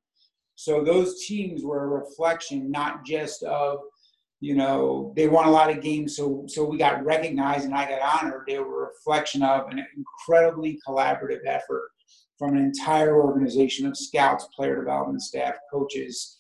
So 0.59 0.83
those 0.83 1.25
teams 1.25 1.63
were 1.63 1.85
a 1.85 1.87
reflection 1.87 2.69
not 2.69 3.05
just 3.05 3.43
of, 3.43 3.79
you 4.41 4.55
know, 4.55 5.13
they 5.15 5.29
won 5.29 5.47
a 5.47 5.51
lot 5.51 5.69
of 5.69 5.81
games, 5.81 6.17
so 6.17 6.43
so 6.47 6.65
we 6.65 6.77
got 6.77 7.05
recognized 7.05 7.63
and 7.63 7.73
I 7.73 7.87
got 7.87 8.01
honored. 8.01 8.43
They 8.45 8.59
were 8.59 8.83
a 8.83 8.87
reflection 8.87 9.41
of 9.41 9.69
an 9.69 9.81
incredibly 9.95 10.77
collaborative 10.85 11.45
effort 11.45 11.91
from 12.37 12.57
an 12.57 12.65
entire 12.65 13.21
organization 13.21 13.87
of 13.87 13.95
scouts, 13.95 14.49
player 14.53 14.75
development 14.75 15.21
staff, 15.21 15.55
coaches, 15.71 16.37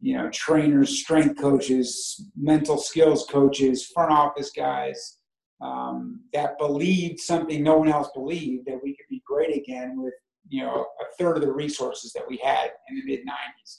you 0.00 0.16
know, 0.16 0.30
trainers, 0.30 0.98
strength 0.98 1.38
coaches, 1.38 2.30
mental 2.34 2.78
skills 2.78 3.26
coaches, 3.26 3.90
front 3.94 4.10
office 4.10 4.52
guys 4.56 5.18
um, 5.60 6.22
that 6.32 6.56
believed 6.56 7.20
something 7.20 7.62
no 7.62 7.76
one 7.76 7.90
else 7.90 8.08
believed 8.14 8.64
that 8.66 8.80
we 8.82 8.96
could 8.96 9.08
be 9.10 9.22
great 9.26 9.54
again 9.54 10.00
with 10.00 10.14
you 10.50 10.62
know 10.62 10.86
a 11.00 11.04
third 11.18 11.36
of 11.36 11.42
the 11.42 11.52
resources 11.52 12.12
that 12.12 12.28
we 12.28 12.36
had 12.38 12.70
in 12.88 12.96
the 12.96 13.04
mid 13.04 13.20
90s. 13.20 13.78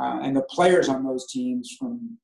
Uh, 0.00 0.20
and 0.22 0.36
the 0.36 0.42
players 0.42 0.88
on 0.88 1.04
those 1.04 1.26
teams 1.30 1.74
from 1.78 2.18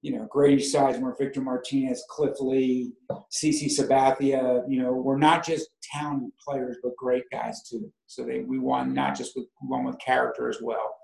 you 0.00 0.16
know 0.16 0.26
Grady 0.30 0.62
Sizemore, 0.62 1.18
Victor 1.18 1.42
Martinez, 1.42 2.04
Cliff 2.08 2.36
Lee, 2.40 2.92
CC 3.10 3.66
Sabathia, 3.66 4.62
you 4.68 4.80
know, 4.80 4.92
were 4.92 5.18
not 5.18 5.44
just 5.44 5.68
talented 5.82 6.30
players 6.42 6.78
but 6.82 6.96
great 6.96 7.24
guys 7.30 7.62
too. 7.68 7.92
So 8.06 8.24
they 8.24 8.40
we 8.40 8.58
won 8.58 8.94
not 8.94 9.16
just 9.16 9.36
with 9.36 9.46
won 9.62 9.84
with 9.84 9.98
character 9.98 10.48
as 10.48 10.58
well. 10.62 10.96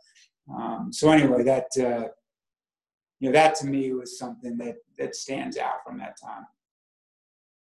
Um, 0.54 0.90
so 0.92 1.10
anyway, 1.10 1.42
that 1.44 1.66
uh, 1.78 2.08
you 3.20 3.28
know 3.28 3.32
that 3.32 3.56
to 3.56 3.66
me 3.66 3.92
was 3.92 4.18
something 4.18 4.56
that 4.58 4.76
that 4.98 5.16
stands 5.16 5.56
out 5.56 5.84
from 5.84 5.98
that 5.98 6.16
time. 6.22 6.46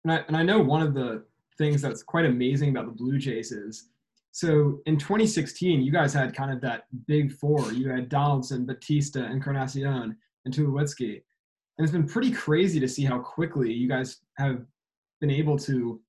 And 0.04 0.12
I, 0.12 0.24
and 0.28 0.36
I 0.36 0.42
know 0.42 0.60
one 0.60 0.82
of 0.82 0.94
the 0.94 1.24
things 1.58 1.82
that's 1.82 2.02
quite 2.02 2.24
amazing 2.24 2.70
about 2.70 2.86
the 2.86 2.92
Blue 2.92 3.18
Jays 3.18 3.52
is 3.52 3.90
so 4.32 4.80
in 4.86 4.96
2016, 4.96 5.82
you 5.82 5.90
guys 5.90 6.14
had 6.14 6.34
kind 6.34 6.52
of 6.52 6.60
that 6.60 6.84
big 7.06 7.32
four. 7.32 7.72
You 7.72 7.88
had 7.88 8.08
Donaldson, 8.08 8.64
Bautista, 8.64 9.24
Encarnacion, 9.24 10.16
and 10.44 10.54
Tulowitzki. 10.54 11.22
And 11.78 11.84
it's 11.84 11.92
been 11.92 12.06
pretty 12.06 12.30
crazy 12.30 12.78
to 12.78 12.88
see 12.88 13.04
how 13.04 13.18
quickly 13.18 13.72
you 13.72 13.88
guys 13.88 14.20
have 14.36 14.64
been 15.20 15.30
able 15.30 15.58
to 15.58 16.00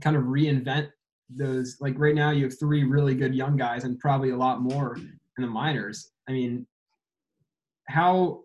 kind 0.00 0.16
of 0.16 0.24
reinvent 0.24 0.90
those. 1.28 1.76
Like 1.80 1.98
right 1.98 2.14
now, 2.14 2.30
you 2.30 2.44
have 2.44 2.58
three 2.58 2.84
really 2.84 3.14
good 3.14 3.34
young 3.34 3.56
guys 3.56 3.84
and 3.84 3.98
probably 3.98 4.30
a 4.30 4.36
lot 4.36 4.62
more 4.62 4.96
in 4.96 5.42
the 5.42 5.46
minors. 5.46 6.10
I 6.28 6.32
mean, 6.32 6.66
how, 7.88 8.42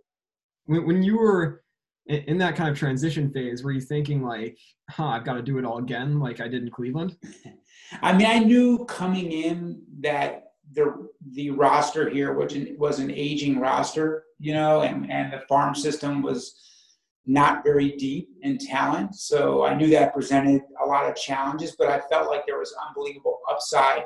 when, 0.65 0.85
when 0.87 1.03
you 1.03 1.17
were 1.17 1.63
in 2.07 2.37
that 2.39 2.55
kind 2.55 2.69
of 2.69 2.77
transition 2.77 3.31
phase, 3.31 3.63
were 3.63 3.71
you 3.71 3.81
thinking 3.81 4.23
like, 4.23 4.57
huh, 4.89 5.07
I've 5.07 5.25
got 5.25 5.33
to 5.33 5.43
do 5.43 5.59
it 5.59 5.65
all 5.65 5.77
again 5.77 6.19
like 6.19 6.39
I 6.39 6.47
did 6.47 6.63
in 6.63 6.71
Cleveland? 6.71 7.17
I 8.01 8.13
mean, 8.13 8.27
I 8.27 8.39
knew 8.39 8.85
coming 8.85 9.31
in 9.31 9.81
that 9.99 10.51
the 10.73 11.09
the 11.33 11.51
roster 11.51 12.09
here 12.09 12.33
was 12.33 12.53
an, 12.53 12.75
was 12.77 12.99
an 12.99 13.11
aging 13.11 13.59
roster, 13.59 14.23
you 14.39 14.53
know, 14.53 14.81
and, 14.81 15.11
and 15.11 15.31
the 15.31 15.41
farm 15.49 15.75
system 15.75 16.21
was 16.21 16.55
not 17.25 17.63
very 17.63 17.91
deep 17.97 18.29
in 18.41 18.57
talent. 18.57 19.15
So 19.15 19.63
I 19.63 19.75
knew 19.75 19.89
that 19.91 20.13
presented 20.13 20.61
a 20.83 20.85
lot 20.85 21.09
of 21.09 21.15
challenges, 21.15 21.75
but 21.77 21.87
I 21.87 22.01
felt 22.09 22.29
like 22.29 22.45
there 22.45 22.57
was 22.57 22.73
unbelievable 22.87 23.39
upside, 23.49 24.05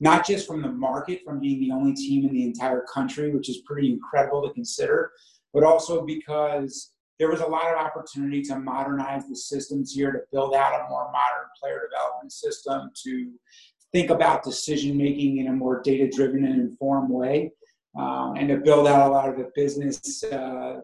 not 0.00 0.26
just 0.26 0.46
from 0.46 0.62
the 0.62 0.72
market, 0.72 1.20
from 1.24 1.38
being 1.38 1.60
the 1.60 1.72
only 1.72 1.94
team 1.94 2.26
in 2.26 2.34
the 2.34 2.44
entire 2.44 2.84
country, 2.92 3.30
which 3.30 3.48
is 3.48 3.62
pretty 3.66 3.92
incredible 3.92 4.46
to 4.46 4.52
consider, 4.54 5.12
but 5.54 5.62
also 5.62 6.04
because 6.04 6.92
there 7.20 7.30
was 7.30 7.40
a 7.42 7.46
lot 7.46 7.70
of 7.70 7.76
opportunity 7.76 8.40
to 8.40 8.58
modernize 8.58 9.28
the 9.28 9.36
systems 9.36 9.92
here, 9.92 10.10
to 10.10 10.20
build 10.32 10.54
out 10.54 10.80
a 10.80 10.88
more 10.88 11.12
modern 11.12 11.48
player 11.60 11.86
development 11.88 12.32
system, 12.32 12.90
to 13.04 13.30
think 13.92 14.08
about 14.08 14.42
decision 14.42 14.96
making 14.96 15.36
in 15.36 15.48
a 15.48 15.52
more 15.52 15.82
data 15.82 16.08
driven 16.08 16.46
and 16.46 16.58
informed 16.58 17.10
way, 17.10 17.52
um, 17.98 18.36
and 18.38 18.48
to 18.48 18.56
build 18.56 18.88
out 18.88 19.06
a 19.06 19.12
lot 19.12 19.28
of 19.28 19.36
the 19.36 19.50
business. 19.54 20.24
Uh, 20.24 20.80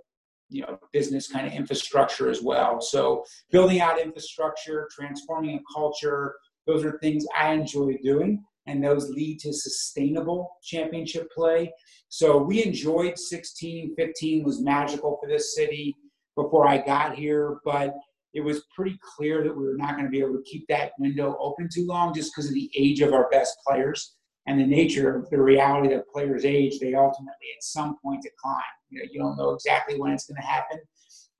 you 0.48 0.62
know, 0.62 0.78
business 0.92 1.26
kind 1.26 1.44
of 1.44 1.52
infrastructure 1.52 2.30
as 2.30 2.40
well. 2.40 2.80
So, 2.80 3.24
building 3.50 3.80
out 3.80 4.00
infrastructure, 4.00 4.88
transforming 4.92 5.56
a 5.56 5.60
culture, 5.74 6.36
those 6.68 6.84
are 6.84 7.00
things 7.00 7.26
I 7.36 7.52
enjoy 7.52 7.96
doing. 8.00 8.44
and 8.68 8.82
those 8.82 9.08
lead 9.10 9.38
to 9.40 9.52
sustainable 9.52 10.50
championship 10.62 11.30
play. 11.32 11.72
So 12.08 12.36
we 12.36 12.64
enjoyed 12.64 13.16
16, 13.16 13.94
15 13.96 14.42
was 14.42 14.60
magical 14.60 15.18
for 15.20 15.28
this 15.28 15.54
city 15.54 15.94
before 16.36 16.68
I 16.68 16.78
got 16.78 17.16
here, 17.16 17.58
but 17.64 17.94
it 18.34 18.40
was 18.40 18.64
pretty 18.74 18.98
clear 19.16 19.42
that 19.42 19.56
we 19.56 19.64
were 19.64 19.76
not 19.76 19.92
going 19.92 20.04
to 20.04 20.10
be 20.10 20.20
able 20.20 20.34
to 20.34 20.42
keep 20.44 20.66
that 20.68 20.92
window 20.98 21.36
open 21.40 21.68
too 21.72 21.86
long 21.86 22.14
just 22.14 22.32
because 22.34 22.48
of 22.48 22.54
the 22.54 22.70
age 22.76 23.00
of 23.00 23.14
our 23.14 23.28
best 23.30 23.56
players 23.66 24.16
and 24.46 24.60
the 24.60 24.66
nature 24.66 25.16
of 25.16 25.30
the 25.30 25.40
reality 25.40 25.88
that 25.88 26.08
players 26.08 26.44
age, 26.44 26.78
they 26.78 26.94
ultimately 26.94 27.48
at 27.56 27.62
some 27.62 27.96
point 28.02 28.22
decline. 28.22 28.62
You 28.90 29.00
know, 29.00 29.08
you 29.10 29.18
don't 29.18 29.36
know 29.36 29.50
exactly 29.50 29.98
when 29.98 30.12
it's 30.12 30.26
going 30.26 30.40
to 30.40 30.46
happen, 30.46 30.78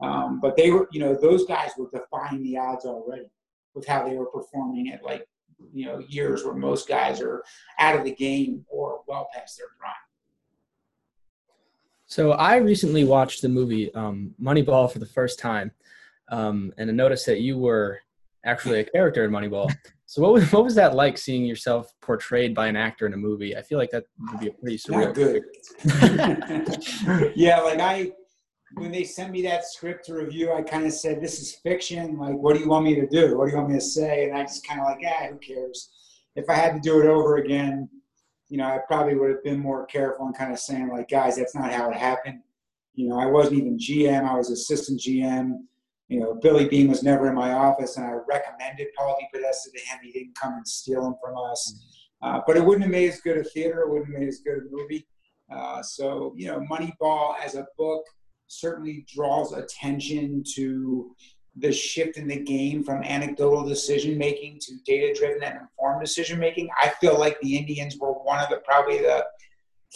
um, 0.02 0.40
but 0.40 0.56
they 0.56 0.70
were, 0.70 0.88
you 0.90 1.00
know, 1.00 1.14
those 1.14 1.46
guys 1.46 1.70
were 1.78 1.90
defying 1.92 2.42
the 2.42 2.56
odds 2.56 2.84
already 2.84 3.30
with 3.74 3.86
how 3.86 4.08
they 4.08 4.16
were 4.16 4.26
performing 4.26 4.90
at 4.90 5.04
like, 5.04 5.26
you 5.72 5.86
know, 5.86 5.98
years 6.08 6.44
where 6.44 6.54
most 6.54 6.88
guys 6.88 7.20
are 7.20 7.44
out 7.78 7.96
of 7.96 8.04
the 8.04 8.14
game 8.14 8.64
or 8.68 9.00
well 9.06 9.28
past 9.32 9.58
their 9.58 9.68
prime. 9.78 9.92
So 12.06 12.32
I 12.32 12.56
recently 12.56 13.04
watched 13.04 13.42
the 13.42 13.48
movie 13.48 13.92
um, 13.94 14.34
Moneyball 14.40 14.90
for 14.90 15.00
the 15.00 15.06
first 15.06 15.38
time, 15.38 15.72
um, 16.30 16.72
and 16.78 16.88
I 16.88 16.92
noticed 16.92 17.26
that 17.26 17.40
you 17.40 17.58
were 17.58 18.00
actually 18.44 18.80
a 18.80 18.84
character 18.84 19.24
in 19.24 19.30
Moneyball. 19.30 19.74
So 20.08 20.22
what 20.22 20.32
was 20.32 20.52
what 20.52 20.62
was 20.62 20.76
that 20.76 20.94
like 20.94 21.18
seeing 21.18 21.44
yourself 21.44 21.92
portrayed 22.00 22.54
by 22.54 22.68
an 22.68 22.76
actor 22.76 23.06
in 23.06 23.12
a 23.12 23.16
movie? 23.16 23.56
I 23.56 23.62
feel 23.62 23.76
like 23.76 23.90
that 23.90 24.04
would 24.30 24.38
be 24.38 24.46
a 24.46 24.52
pretty 24.52 24.78
surreal. 24.78 25.06
Not 25.06 25.14
good. 25.16 25.42
yeah, 27.36 27.58
like 27.58 27.80
I 27.80 28.12
when 28.74 28.92
they 28.92 29.02
sent 29.02 29.32
me 29.32 29.42
that 29.42 29.64
script 29.64 30.04
to 30.06 30.14
review, 30.14 30.52
I 30.52 30.62
kind 30.62 30.86
of 30.86 30.92
said, 30.92 31.20
"This 31.20 31.40
is 31.40 31.56
fiction. 31.56 32.18
Like, 32.18 32.36
what 32.36 32.54
do 32.54 32.60
you 32.60 32.68
want 32.68 32.84
me 32.84 32.94
to 32.94 33.06
do? 33.08 33.36
What 33.36 33.46
do 33.46 33.50
you 33.50 33.56
want 33.56 33.70
me 33.70 33.78
to 33.78 33.84
say?" 33.84 34.28
And 34.28 34.38
I 34.38 34.42
just 34.42 34.64
kind 34.64 34.80
of 34.80 34.86
like, 34.86 35.00
"Ah, 35.04 35.26
who 35.28 35.38
cares?" 35.38 35.90
If 36.36 36.48
I 36.48 36.54
had 36.54 36.74
to 36.74 36.80
do 36.80 37.00
it 37.00 37.06
over 37.06 37.38
again, 37.38 37.88
you 38.48 38.58
know, 38.58 38.66
I 38.66 38.78
probably 38.86 39.16
would 39.16 39.30
have 39.30 39.44
been 39.44 39.58
more 39.58 39.86
careful 39.86 40.26
and 40.26 40.36
kind 40.36 40.52
of 40.52 40.58
saying, 40.58 40.88
like, 40.88 41.08
"Guys, 41.08 41.36
that's 41.36 41.54
not 41.54 41.72
how 41.72 41.90
it 41.90 41.96
happened." 41.96 42.40
You 42.94 43.08
know, 43.08 43.18
I 43.18 43.26
wasn't 43.26 43.58
even 43.58 43.78
GM; 43.78 44.24
I 44.24 44.36
was 44.36 44.50
assistant 44.50 45.00
GM 45.00 45.66
you 46.08 46.20
know, 46.20 46.34
Billy 46.34 46.68
Beane 46.68 46.88
was 46.88 47.02
never 47.02 47.28
in 47.28 47.34
my 47.34 47.52
office, 47.52 47.96
and 47.96 48.06
I 48.06 48.12
recommended 48.28 48.88
Paul 48.96 49.18
DePodesta 49.20 49.72
to 49.72 49.80
him. 49.80 49.98
He 50.02 50.12
didn't 50.12 50.36
come 50.36 50.54
and 50.54 50.66
steal 50.66 51.04
him 51.06 51.14
from 51.22 51.36
us. 51.36 52.04
Uh, 52.22 52.40
but 52.46 52.56
it 52.56 52.64
wouldn't 52.64 52.84
have 52.84 52.92
made 52.92 53.08
as 53.08 53.20
good 53.20 53.38
a 53.38 53.44
theater. 53.44 53.80
It 53.80 53.90
wouldn't 53.90 54.12
have 54.12 54.20
made 54.20 54.28
as 54.28 54.38
good 54.38 54.58
a 54.58 54.60
movie. 54.70 55.06
Uh, 55.52 55.82
so, 55.82 56.32
you 56.36 56.46
know, 56.46 56.60
Moneyball 56.70 57.34
as 57.44 57.56
a 57.56 57.66
book 57.76 58.04
certainly 58.46 59.04
draws 59.12 59.52
attention 59.52 60.44
to 60.54 61.14
the 61.58 61.72
shift 61.72 62.18
in 62.18 62.28
the 62.28 62.38
game 62.38 62.84
from 62.84 63.02
anecdotal 63.02 63.66
decision 63.66 64.18
making 64.18 64.58
to 64.60 64.74
data 64.84 65.18
driven 65.18 65.42
and 65.42 65.60
informed 65.60 66.02
decision 66.02 66.38
making. 66.38 66.68
I 66.80 66.90
feel 67.00 67.18
like 67.18 67.40
the 67.40 67.56
Indians 67.56 67.96
were 67.98 68.12
one 68.12 68.40
of 68.40 68.50
the 68.50 68.58
probably 68.64 68.98
the 68.98 69.24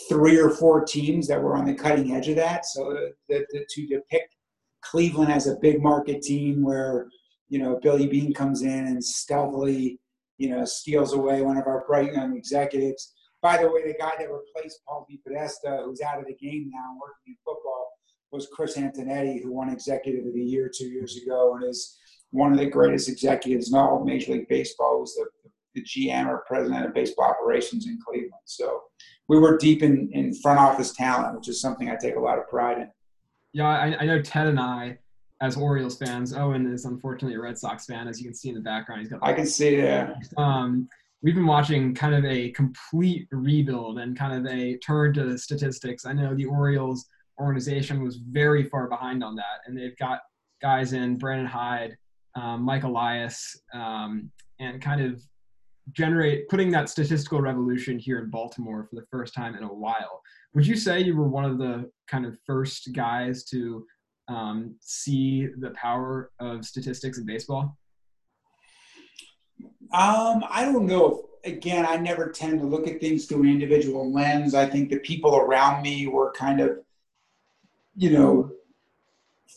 three 0.09 0.39
or 0.39 0.51
four 0.51 0.85
teams 0.85 1.29
that 1.29 1.43
were 1.43 1.57
on 1.57 1.67
the 1.67 1.75
cutting 1.75 2.13
edge 2.15 2.29
of 2.29 2.37
that. 2.37 2.65
So, 2.65 3.11
the, 3.29 3.45
the, 3.51 3.67
to 3.69 3.87
depict 3.87 4.35
Cleveland 4.83 5.33
as 5.33 5.47
a 5.47 5.57
big 5.61 5.83
market 5.83 6.23
team 6.23 6.63
where, 6.63 7.09
you 7.49 7.59
know, 7.59 7.79
Billy 7.83 8.07
Beane 8.07 8.33
comes 8.33 8.63
in 8.63 8.87
and 8.87 9.05
stealthily, 9.05 10.01
you 10.39 10.49
know, 10.49 10.65
steals 10.65 11.13
away 11.13 11.43
one 11.43 11.59
of 11.59 11.67
our 11.67 11.85
bright 11.87 12.15
young 12.15 12.37
executives. 12.37 13.13
By 13.43 13.59
the 13.59 13.71
way, 13.71 13.83
the 13.87 13.99
guy 13.99 14.13
that 14.19 14.29
replaced 14.31 14.81
Paul 14.87 15.07
DePodesta, 15.11 15.85
who's 15.85 16.01
out 16.01 16.21
of 16.21 16.27
the 16.27 16.35
game 16.35 16.71
now 16.73 16.97
working 17.01 17.35
in 17.35 17.37
football, 17.45 17.89
was 18.33 18.49
Chris 18.53 18.77
Antonetti, 18.77 19.43
who 19.43 19.53
won 19.53 19.71
Executive 19.71 20.27
of 20.27 20.35
the 20.35 20.43
Year 20.43 20.71
two 20.73 20.89
years 20.89 21.17
ago 21.17 21.55
and 21.55 21.69
is 21.69 21.99
one 22.31 22.53
of 22.53 22.59
the 22.59 22.67
greatest 22.67 23.09
executives 23.09 23.73
in 23.73 23.79
all 23.79 23.99
of 23.99 24.07
Major 24.07 24.33
League 24.33 24.49
Baseball. 24.49 25.01
Was 25.01 25.15
the, 25.15 25.27
the 25.75 25.83
GM 25.83 26.27
or 26.27 26.45
president 26.47 26.85
of 26.85 26.95
baseball 26.95 27.27
operations 27.27 27.87
in 27.87 27.99
Cleveland. 28.05 28.33
So 28.45 28.83
we 29.29 29.39
were 29.39 29.57
deep 29.57 29.83
in, 29.83 30.11
in 30.13 30.35
front 30.35 30.59
office 30.59 30.93
talent, 30.93 31.37
which 31.37 31.49
is 31.49 31.61
something 31.61 31.89
I 31.89 31.97
take 31.97 32.17
a 32.17 32.21
lot 32.21 32.39
of 32.39 32.49
pride 32.49 32.79
in 32.79 32.91
yeah, 33.53 33.69
I, 33.69 33.97
I 34.01 34.07
know 34.07 34.23
Ted 34.23 34.47
and 34.47 34.61
I, 34.61 34.99
as 35.41 35.57
Orioles 35.57 35.97
fans, 35.97 36.35
Owen 36.35 36.73
is 36.73 36.85
unfortunately 36.85 37.37
a 37.37 37.41
Red 37.41 37.59
Sox 37.59 37.87
fan, 37.87 38.07
as 38.07 38.21
you 38.21 38.27
can 38.27 38.35
see 38.35 38.51
in 38.51 38.55
the 38.55 38.61
background. 38.61 39.01
He's 39.01 39.11
got. 39.11 39.21
I 39.23 39.33
can 39.33 39.47
see 39.47 39.81
that. 39.81 40.17
Um, 40.37 40.89
we've 41.23 41.35
been 41.35 41.47
watching 41.47 41.95
kind 41.95 42.15
of 42.15 42.25
a 42.25 42.51
complete 42.51 43.27
rebuild 43.33 43.99
and 43.99 44.17
kind 44.17 44.47
of 44.47 44.53
a 44.53 44.77
turn 44.79 45.15
to 45.15 45.37
statistics. 45.39 46.07
I 46.07 46.13
know 46.13 46.35
the 46.35 46.47
Orioles 46.47 47.07
organization 47.41 48.03
was 48.03 48.17
very 48.17 48.65
far 48.65 48.89
behind 48.89 49.25
on 49.25 49.35
that, 49.37 49.61
and 49.67 49.77
they've 49.77 49.97
got 49.97 50.21
guys 50.61 50.93
in 50.93 51.17
Brandon 51.17 51.47
Hyde, 51.47 51.97
um, 52.35 52.63
Mike 52.63 52.85
Elias, 52.85 53.61
um, 53.75 54.31
and 54.59 54.81
kind 54.81 55.01
of 55.01 55.23
generate 55.93 56.49
putting 56.49 56.71
that 56.71 56.89
statistical 56.89 57.41
revolution 57.41 57.99
here 57.99 58.19
in 58.21 58.31
Baltimore 58.31 58.87
for 58.89 58.97
the 58.97 59.07
first 59.11 59.35
time 59.35 59.55
in 59.57 59.65
a 59.65 59.75
while. 59.75 60.21
Would 60.55 60.67
you 60.67 60.77
say 60.77 61.01
you 61.01 61.17
were 61.17 61.29
one 61.29 61.45
of 61.45 61.59
the 61.59 61.91
kind 62.07 62.27
of 62.27 62.37
first 62.47 62.91
guys 62.93 63.45
to 63.45 63.87
um, 64.29 64.77
see 64.81 65.49
the 65.59 65.71
power 65.71 66.31
of 66.39 66.65
statistics 66.65 67.19
in 67.19 67.27
baseball? 67.27 67.77
Um, 69.93 70.45
I 70.49 70.65
don't 70.65 70.87
know. 70.87 71.27
Again, 71.45 71.87
I 71.87 71.97
never 71.97 72.29
tend 72.29 72.61
to 72.61 72.67
look 72.67 72.87
at 72.87 73.01
things 73.01 73.27
through 73.27 73.43
an 73.45 73.49
individual 73.49 74.13
lens. 74.13 74.55
I 74.55 74.67
think 74.67 74.91
the 74.91 74.99
people 74.99 75.35
around 75.37 75.83
me 75.83 76.07
were 76.07 76.33
kind 76.33 76.61
of, 76.61 76.79
you 77.97 78.11
know, 78.11 78.51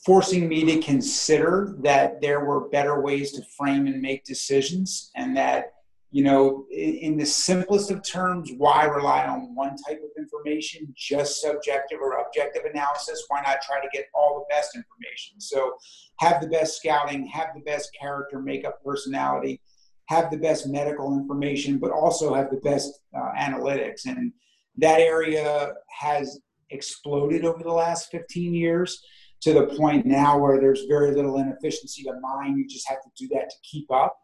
forcing 0.05 0.47
me 0.47 0.65
to 0.65 0.81
consider 0.81 1.75
that 1.81 2.19
there 2.21 2.43
were 2.45 2.69
better 2.69 3.01
ways 3.01 3.31
to 3.33 3.43
frame 3.57 3.87
and 3.87 4.01
make 4.01 4.23
decisions, 4.23 5.11
and 5.15 5.35
that 5.37 5.73
you 6.13 6.23
know, 6.23 6.67
in 6.69 7.17
the 7.17 7.25
simplest 7.25 7.89
of 7.89 8.03
terms, 8.03 8.51
why 8.57 8.83
rely 8.83 9.25
on 9.25 9.55
one 9.55 9.75
type 9.77 9.99
of 10.03 10.11
information, 10.15 10.93
just 10.95 11.41
subjective 11.41 11.97
or 11.99 12.19
objective 12.19 12.65
analysis? 12.71 13.25
Why 13.29 13.41
not 13.41 13.63
try 13.63 13.81
to 13.81 13.89
get 13.91 14.05
all 14.13 14.35
the 14.35 14.53
best 14.53 14.75
information? 14.75 15.41
So, 15.41 15.73
have 16.17 16.39
the 16.39 16.47
best 16.47 16.77
scouting, 16.77 17.25
have 17.25 17.47
the 17.55 17.61
best 17.61 17.89
character 17.99 18.39
makeup, 18.39 18.77
personality, 18.85 19.59
have 20.05 20.29
the 20.29 20.37
best 20.37 20.67
medical 20.67 21.17
information, 21.17 21.79
but 21.79 21.89
also 21.89 22.35
have 22.35 22.51
the 22.51 22.57
best 22.57 22.99
uh, 23.17 23.31
analytics. 23.39 24.05
And 24.05 24.33
that 24.77 24.99
area 24.99 25.73
has 25.99 26.41
exploded 26.73 27.45
over 27.45 27.63
the 27.63 27.71
last 27.71 28.09
15 28.11 28.53
years 28.53 29.03
to 29.41 29.53
the 29.53 29.67
point 29.77 30.05
now 30.05 30.37
where 30.37 30.59
there's 30.59 30.85
very 30.85 31.13
little 31.13 31.37
inefficiency 31.37 32.03
to 32.03 32.13
mine. 32.21 32.57
You 32.57 32.67
just 32.67 32.87
have 32.87 33.01
to 33.03 33.09
do 33.17 33.27
that 33.33 33.49
to 33.49 33.55
keep 33.63 33.91
up. 33.91 34.17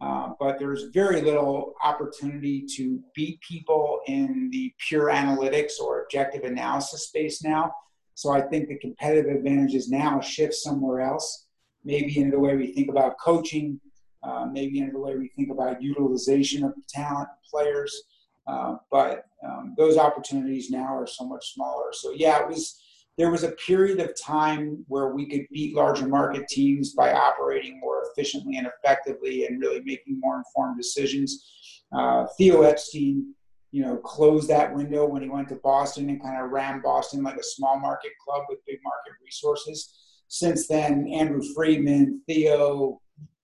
Uh, 0.00 0.30
but 0.38 0.58
there's 0.58 0.84
very 0.94 1.20
little 1.20 1.74
opportunity 1.82 2.64
to 2.76 3.00
beat 3.16 3.40
people 3.40 4.00
in 4.06 4.48
the 4.52 4.72
pure 4.86 5.06
analytics 5.06 5.80
or 5.80 6.02
objective 6.02 6.44
analysis 6.44 7.08
space 7.08 7.42
now. 7.42 7.72
So 8.14 8.30
I 8.30 8.42
think 8.42 8.68
the 8.68 8.78
competitive 8.78 9.34
advantages 9.34 9.88
now 9.88 10.20
shift 10.20 10.54
somewhere 10.54 11.00
else, 11.00 11.46
maybe 11.84 12.18
into 12.18 12.32
the 12.32 12.40
way 12.40 12.56
we 12.56 12.72
think 12.72 12.90
about 12.90 13.18
coaching, 13.18 13.80
uh, 14.22 14.46
maybe 14.46 14.78
into 14.80 14.92
the 14.92 15.00
way 15.00 15.16
we 15.16 15.28
think 15.36 15.50
about 15.50 15.82
utilization 15.82 16.64
of 16.64 16.74
talent 16.88 17.28
players. 17.50 18.02
Uh, 18.48 18.76
but 18.90 19.26
um, 19.46 19.74
those 19.76 19.98
opportunities 19.98 20.70
now 20.70 20.96
are 20.96 21.06
so 21.06 21.24
much 21.24 21.54
smaller. 21.54 21.92
So 21.92 22.12
yeah, 22.12 22.40
it 22.40 22.48
was 22.48 22.80
there 23.18 23.30
was 23.30 23.42
a 23.42 23.50
period 23.52 23.98
of 23.98 24.18
time 24.18 24.84
where 24.86 25.08
we 25.08 25.26
could 25.28 25.44
beat 25.52 25.74
larger 25.74 26.06
market 26.06 26.46
teams 26.48 26.94
by 26.94 27.12
operating 27.12 27.80
more 27.80 28.04
efficiently 28.10 28.56
and 28.56 28.68
effectively 28.68 29.44
and 29.44 29.60
really 29.60 29.80
making 29.80 30.20
more 30.20 30.38
informed 30.38 30.78
decisions. 30.78 31.82
Uh, 31.92 32.26
Theo 32.38 32.62
Epstein, 32.62 33.34
you 33.72 33.82
know, 33.82 33.96
closed 33.96 34.48
that 34.48 34.72
window 34.72 35.04
when 35.04 35.20
he 35.20 35.28
went 35.28 35.48
to 35.48 35.56
Boston 35.56 36.08
and 36.08 36.22
kind 36.22 36.40
of 36.40 36.52
ran 36.52 36.80
Boston 36.80 37.24
like 37.24 37.36
a 37.36 37.42
small 37.42 37.80
market 37.80 38.12
club 38.24 38.44
with 38.48 38.64
big 38.66 38.78
market 38.84 39.12
resources. 39.22 39.98
Since 40.28 40.68
then, 40.68 41.08
Andrew 41.08 41.42
Friedman, 41.54 42.22
Theo, 42.28 43.00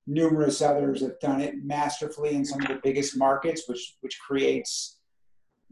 numerous 0.06 0.60
others 0.60 1.00
have 1.00 1.18
done 1.20 1.40
it 1.40 1.64
masterfully 1.64 2.34
in 2.34 2.44
some 2.44 2.60
of 2.62 2.68
the 2.68 2.80
biggest 2.82 3.16
markets, 3.16 3.62
which 3.66 3.96
which 4.00 4.18
creates 4.20 4.98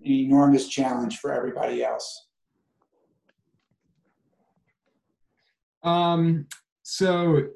an 0.04 0.10
enormous 0.12 0.68
challenge 0.68 1.18
for 1.18 1.32
everybody 1.32 1.84
else. 1.84 2.26
Um, 5.82 6.46
so 6.82 7.48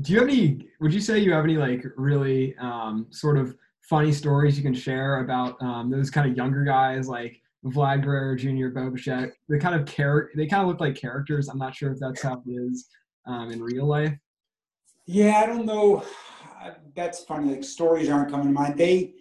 do 0.00 0.12
you 0.12 0.20
have 0.20 0.28
any, 0.28 0.68
would 0.80 0.94
you 0.94 1.00
say 1.00 1.18
you 1.18 1.32
have 1.32 1.44
any 1.44 1.56
like 1.56 1.84
really 1.96 2.56
um, 2.58 3.06
sort 3.10 3.36
of 3.36 3.56
funny 3.80 4.12
stories 4.12 4.56
you 4.56 4.62
can 4.62 4.74
share 4.74 5.20
about 5.20 5.60
um, 5.60 5.90
those 5.90 6.10
kind 6.10 6.30
of 6.30 6.36
younger 6.36 6.64
guys 6.64 7.08
like 7.08 7.40
Vlad 7.64 8.02
Guerrero 8.02 8.36
Jr., 8.36 8.68
Bo 8.68 8.90
Bichette? 8.90 9.32
They 9.48 9.58
kind 9.58 9.74
of 9.74 9.86
care, 9.86 10.30
they 10.34 10.46
kind 10.46 10.62
of 10.62 10.68
look 10.68 10.80
like 10.80 10.94
characters. 10.94 11.48
I'm 11.48 11.58
not 11.58 11.74
sure 11.74 11.92
if 11.92 11.98
that's 11.98 12.22
how 12.22 12.42
it 12.46 12.50
is 12.50 12.88
um, 13.26 13.50
in 13.50 13.62
real 13.62 13.86
life. 13.86 14.14
Yeah, 15.06 15.40
I 15.42 15.46
don't 15.46 15.66
know. 15.66 16.04
That's 16.94 17.24
funny. 17.24 17.50
Like 17.50 17.64
stories 17.64 18.08
aren't 18.08 18.30
coming 18.30 18.48
to 18.48 18.52
mind. 18.52 18.78
They, 18.78 19.14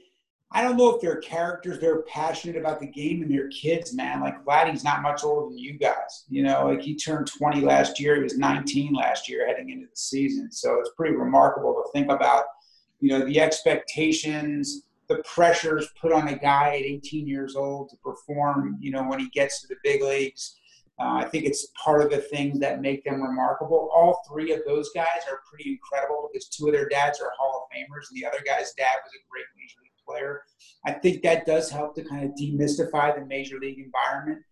I 0.51 0.61
don't 0.61 0.77
know 0.77 0.93
if 0.93 1.01
they're 1.01 1.21
characters. 1.21 1.79
They're 1.79 2.03
passionate 2.03 2.57
about 2.57 2.79
the 2.79 2.87
game 2.87 3.21
and 3.21 3.31
they're 3.31 3.47
kids, 3.49 3.93
man. 3.93 4.21
Like 4.21 4.43
Vladdy's 4.43 4.83
not 4.83 5.01
much 5.01 5.23
older 5.23 5.49
than 5.49 5.57
you 5.57 5.77
guys. 5.77 6.25
You 6.29 6.43
know, 6.43 6.67
like 6.67 6.81
he 6.81 6.95
turned 6.95 7.27
20 7.27 7.61
last 7.61 7.99
year. 7.99 8.15
He 8.17 8.23
was 8.23 8.37
19 8.37 8.93
last 8.93 9.29
year 9.29 9.47
heading 9.47 9.69
into 9.69 9.85
the 9.85 9.95
season. 9.95 10.51
So 10.51 10.79
it's 10.79 10.91
pretty 10.95 11.15
remarkable 11.15 11.73
to 11.73 11.91
think 11.93 12.11
about, 12.11 12.45
you 12.99 13.09
know, 13.09 13.25
the 13.25 13.39
expectations, 13.39 14.83
the 15.07 15.23
pressures 15.23 15.89
put 15.99 16.11
on 16.11 16.27
a 16.27 16.37
guy 16.37 16.75
at 16.75 16.83
18 16.83 17.27
years 17.27 17.55
old 17.55 17.89
to 17.89 17.95
perform, 17.97 18.77
you 18.79 18.91
know, 18.91 19.03
when 19.03 19.19
he 19.19 19.29
gets 19.29 19.61
to 19.61 19.67
the 19.67 19.75
big 19.83 20.03
leagues. 20.03 20.57
Uh, 21.01 21.15
I 21.15 21.25
think 21.25 21.45
it's 21.45 21.67
part 21.83 22.03
of 22.03 22.11
the 22.11 22.19
things 22.19 22.59
that 22.59 22.79
make 22.79 23.03
them 23.03 23.23
remarkable. 23.23 23.89
All 23.91 24.21
three 24.29 24.51
of 24.51 24.59
those 24.67 24.91
guys 24.93 25.21
are 25.27 25.41
pretty 25.49 25.71
incredible 25.71 26.29
because 26.31 26.47
two 26.47 26.67
of 26.67 26.73
their 26.73 26.87
dads 26.87 27.19
are 27.19 27.31
Hall 27.39 27.65
of 27.65 27.75
Famers, 27.75 28.09
and 28.09 28.21
the 28.21 28.25
other 28.27 28.43
guy's 28.45 28.73
dad 28.73 28.97
was 29.03 29.11
a 29.15 29.25
great 29.31 29.45
major 29.57 29.77
league 29.81 29.91
player. 30.07 30.43
I 30.85 30.91
think 30.91 31.23
that 31.23 31.47
does 31.47 31.71
help 31.71 31.95
to 31.95 32.03
kind 32.03 32.25
of 32.25 32.31
demystify 32.39 33.15
the 33.15 33.25
major 33.25 33.57
league 33.57 33.79
environment, 33.79 34.43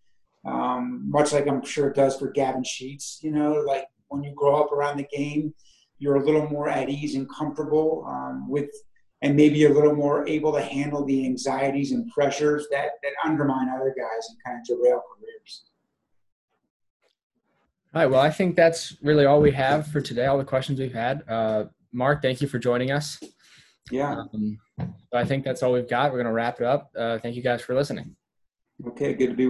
um, 0.44 1.08
much 1.08 1.32
like 1.32 1.46
I'm 1.46 1.64
sure 1.64 1.88
it 1.88 1.94
does 1.94 2.18
for 2.18 2.32
Gavin 2.32 2.64
Sheets. 2.64 3.20
You 3.22 3.30
know, 3.30 3.52
like 3.52 3.84
when 4.08 4.24
you 4.24 4.32
grow 4.34 4.60
up 4.60 4.72
around 4.72 4.96
the 4.96 5.06
game, 5.16 5.54
you're 5.98 6.16
a 6.16 6.24
little 6.24 6.48
more 6.48 6.68
at 6.68 6.88
ease 6.88 7.14
and 7.14 7.30
comfortable 7.30 8.04
um, 8.08 8.48
with, 8.48 8.70
and 9.22 9.36
maybe 9.36 9.66
a 9.66 9.72
little 9.72 9.94
more 9.94 10.26
able 10.26 10.52
to 10.54 10.62
handle 10.62 11.04
the 11.04 11.26
anxieties 11.26 11.92
and 11.92 12.10
pressures 12.10 12.66
that 12.72 12.92
that 13.04 13.12
undermine 13.24 13.68
other 13.68 13.94
guys 13.96 14.28
and 14.30 14.38
kind 14.44 14.58
of 14.58 14.66
derail 14.66 15.00
careers. 15.14 15.69
All 17.92 18.00
right. 18.02 18.10
Well, 18.10 18.20
I 18.20 18.30
think 18.30 18.54
that's 18.54 18.96
really 19.02 19.24
all 19.26 19.40
we 19.40 19.50
have 19.50 19.88
for 19.88 20.00
today. 20.00 20.26
All 20.26 20.38
the 20.38 20.44
questions 20.44 20.78
we've 20.78 20.92
had. 20.92 21.24
Uh, 21.28 21.64
Mark, 21.92 22.22
thank 22.22 22.40
you 22.40 22.46
for 22.46 22.60
joining 22.60 22.92
us. 22.92 23.18
Yeah. 23.90 24.12
Um, 24.32 24.58
I 25.12 25.24
think 25.24 25.44
that's 25.44 25.62
all 25.64 25.72
we've 25.72 25.88
got. 25.88 26.12
We're 26.12 26.18
going 26.18 26.26
to 26.26 26.32
wrap 26.32 26.60
it 26.60 26.66
up. 26.66 26.90
Uh, 26.96 27.18
thank 27.18 27.34
you 27.34 27.42
guys 27.42 27.62
for 27.62 27.74
listening. 27.74 28.14
Okay. 28.86 29.14
Good 29.14 29.30
to 29.30 29.34
be. 29.34 29.48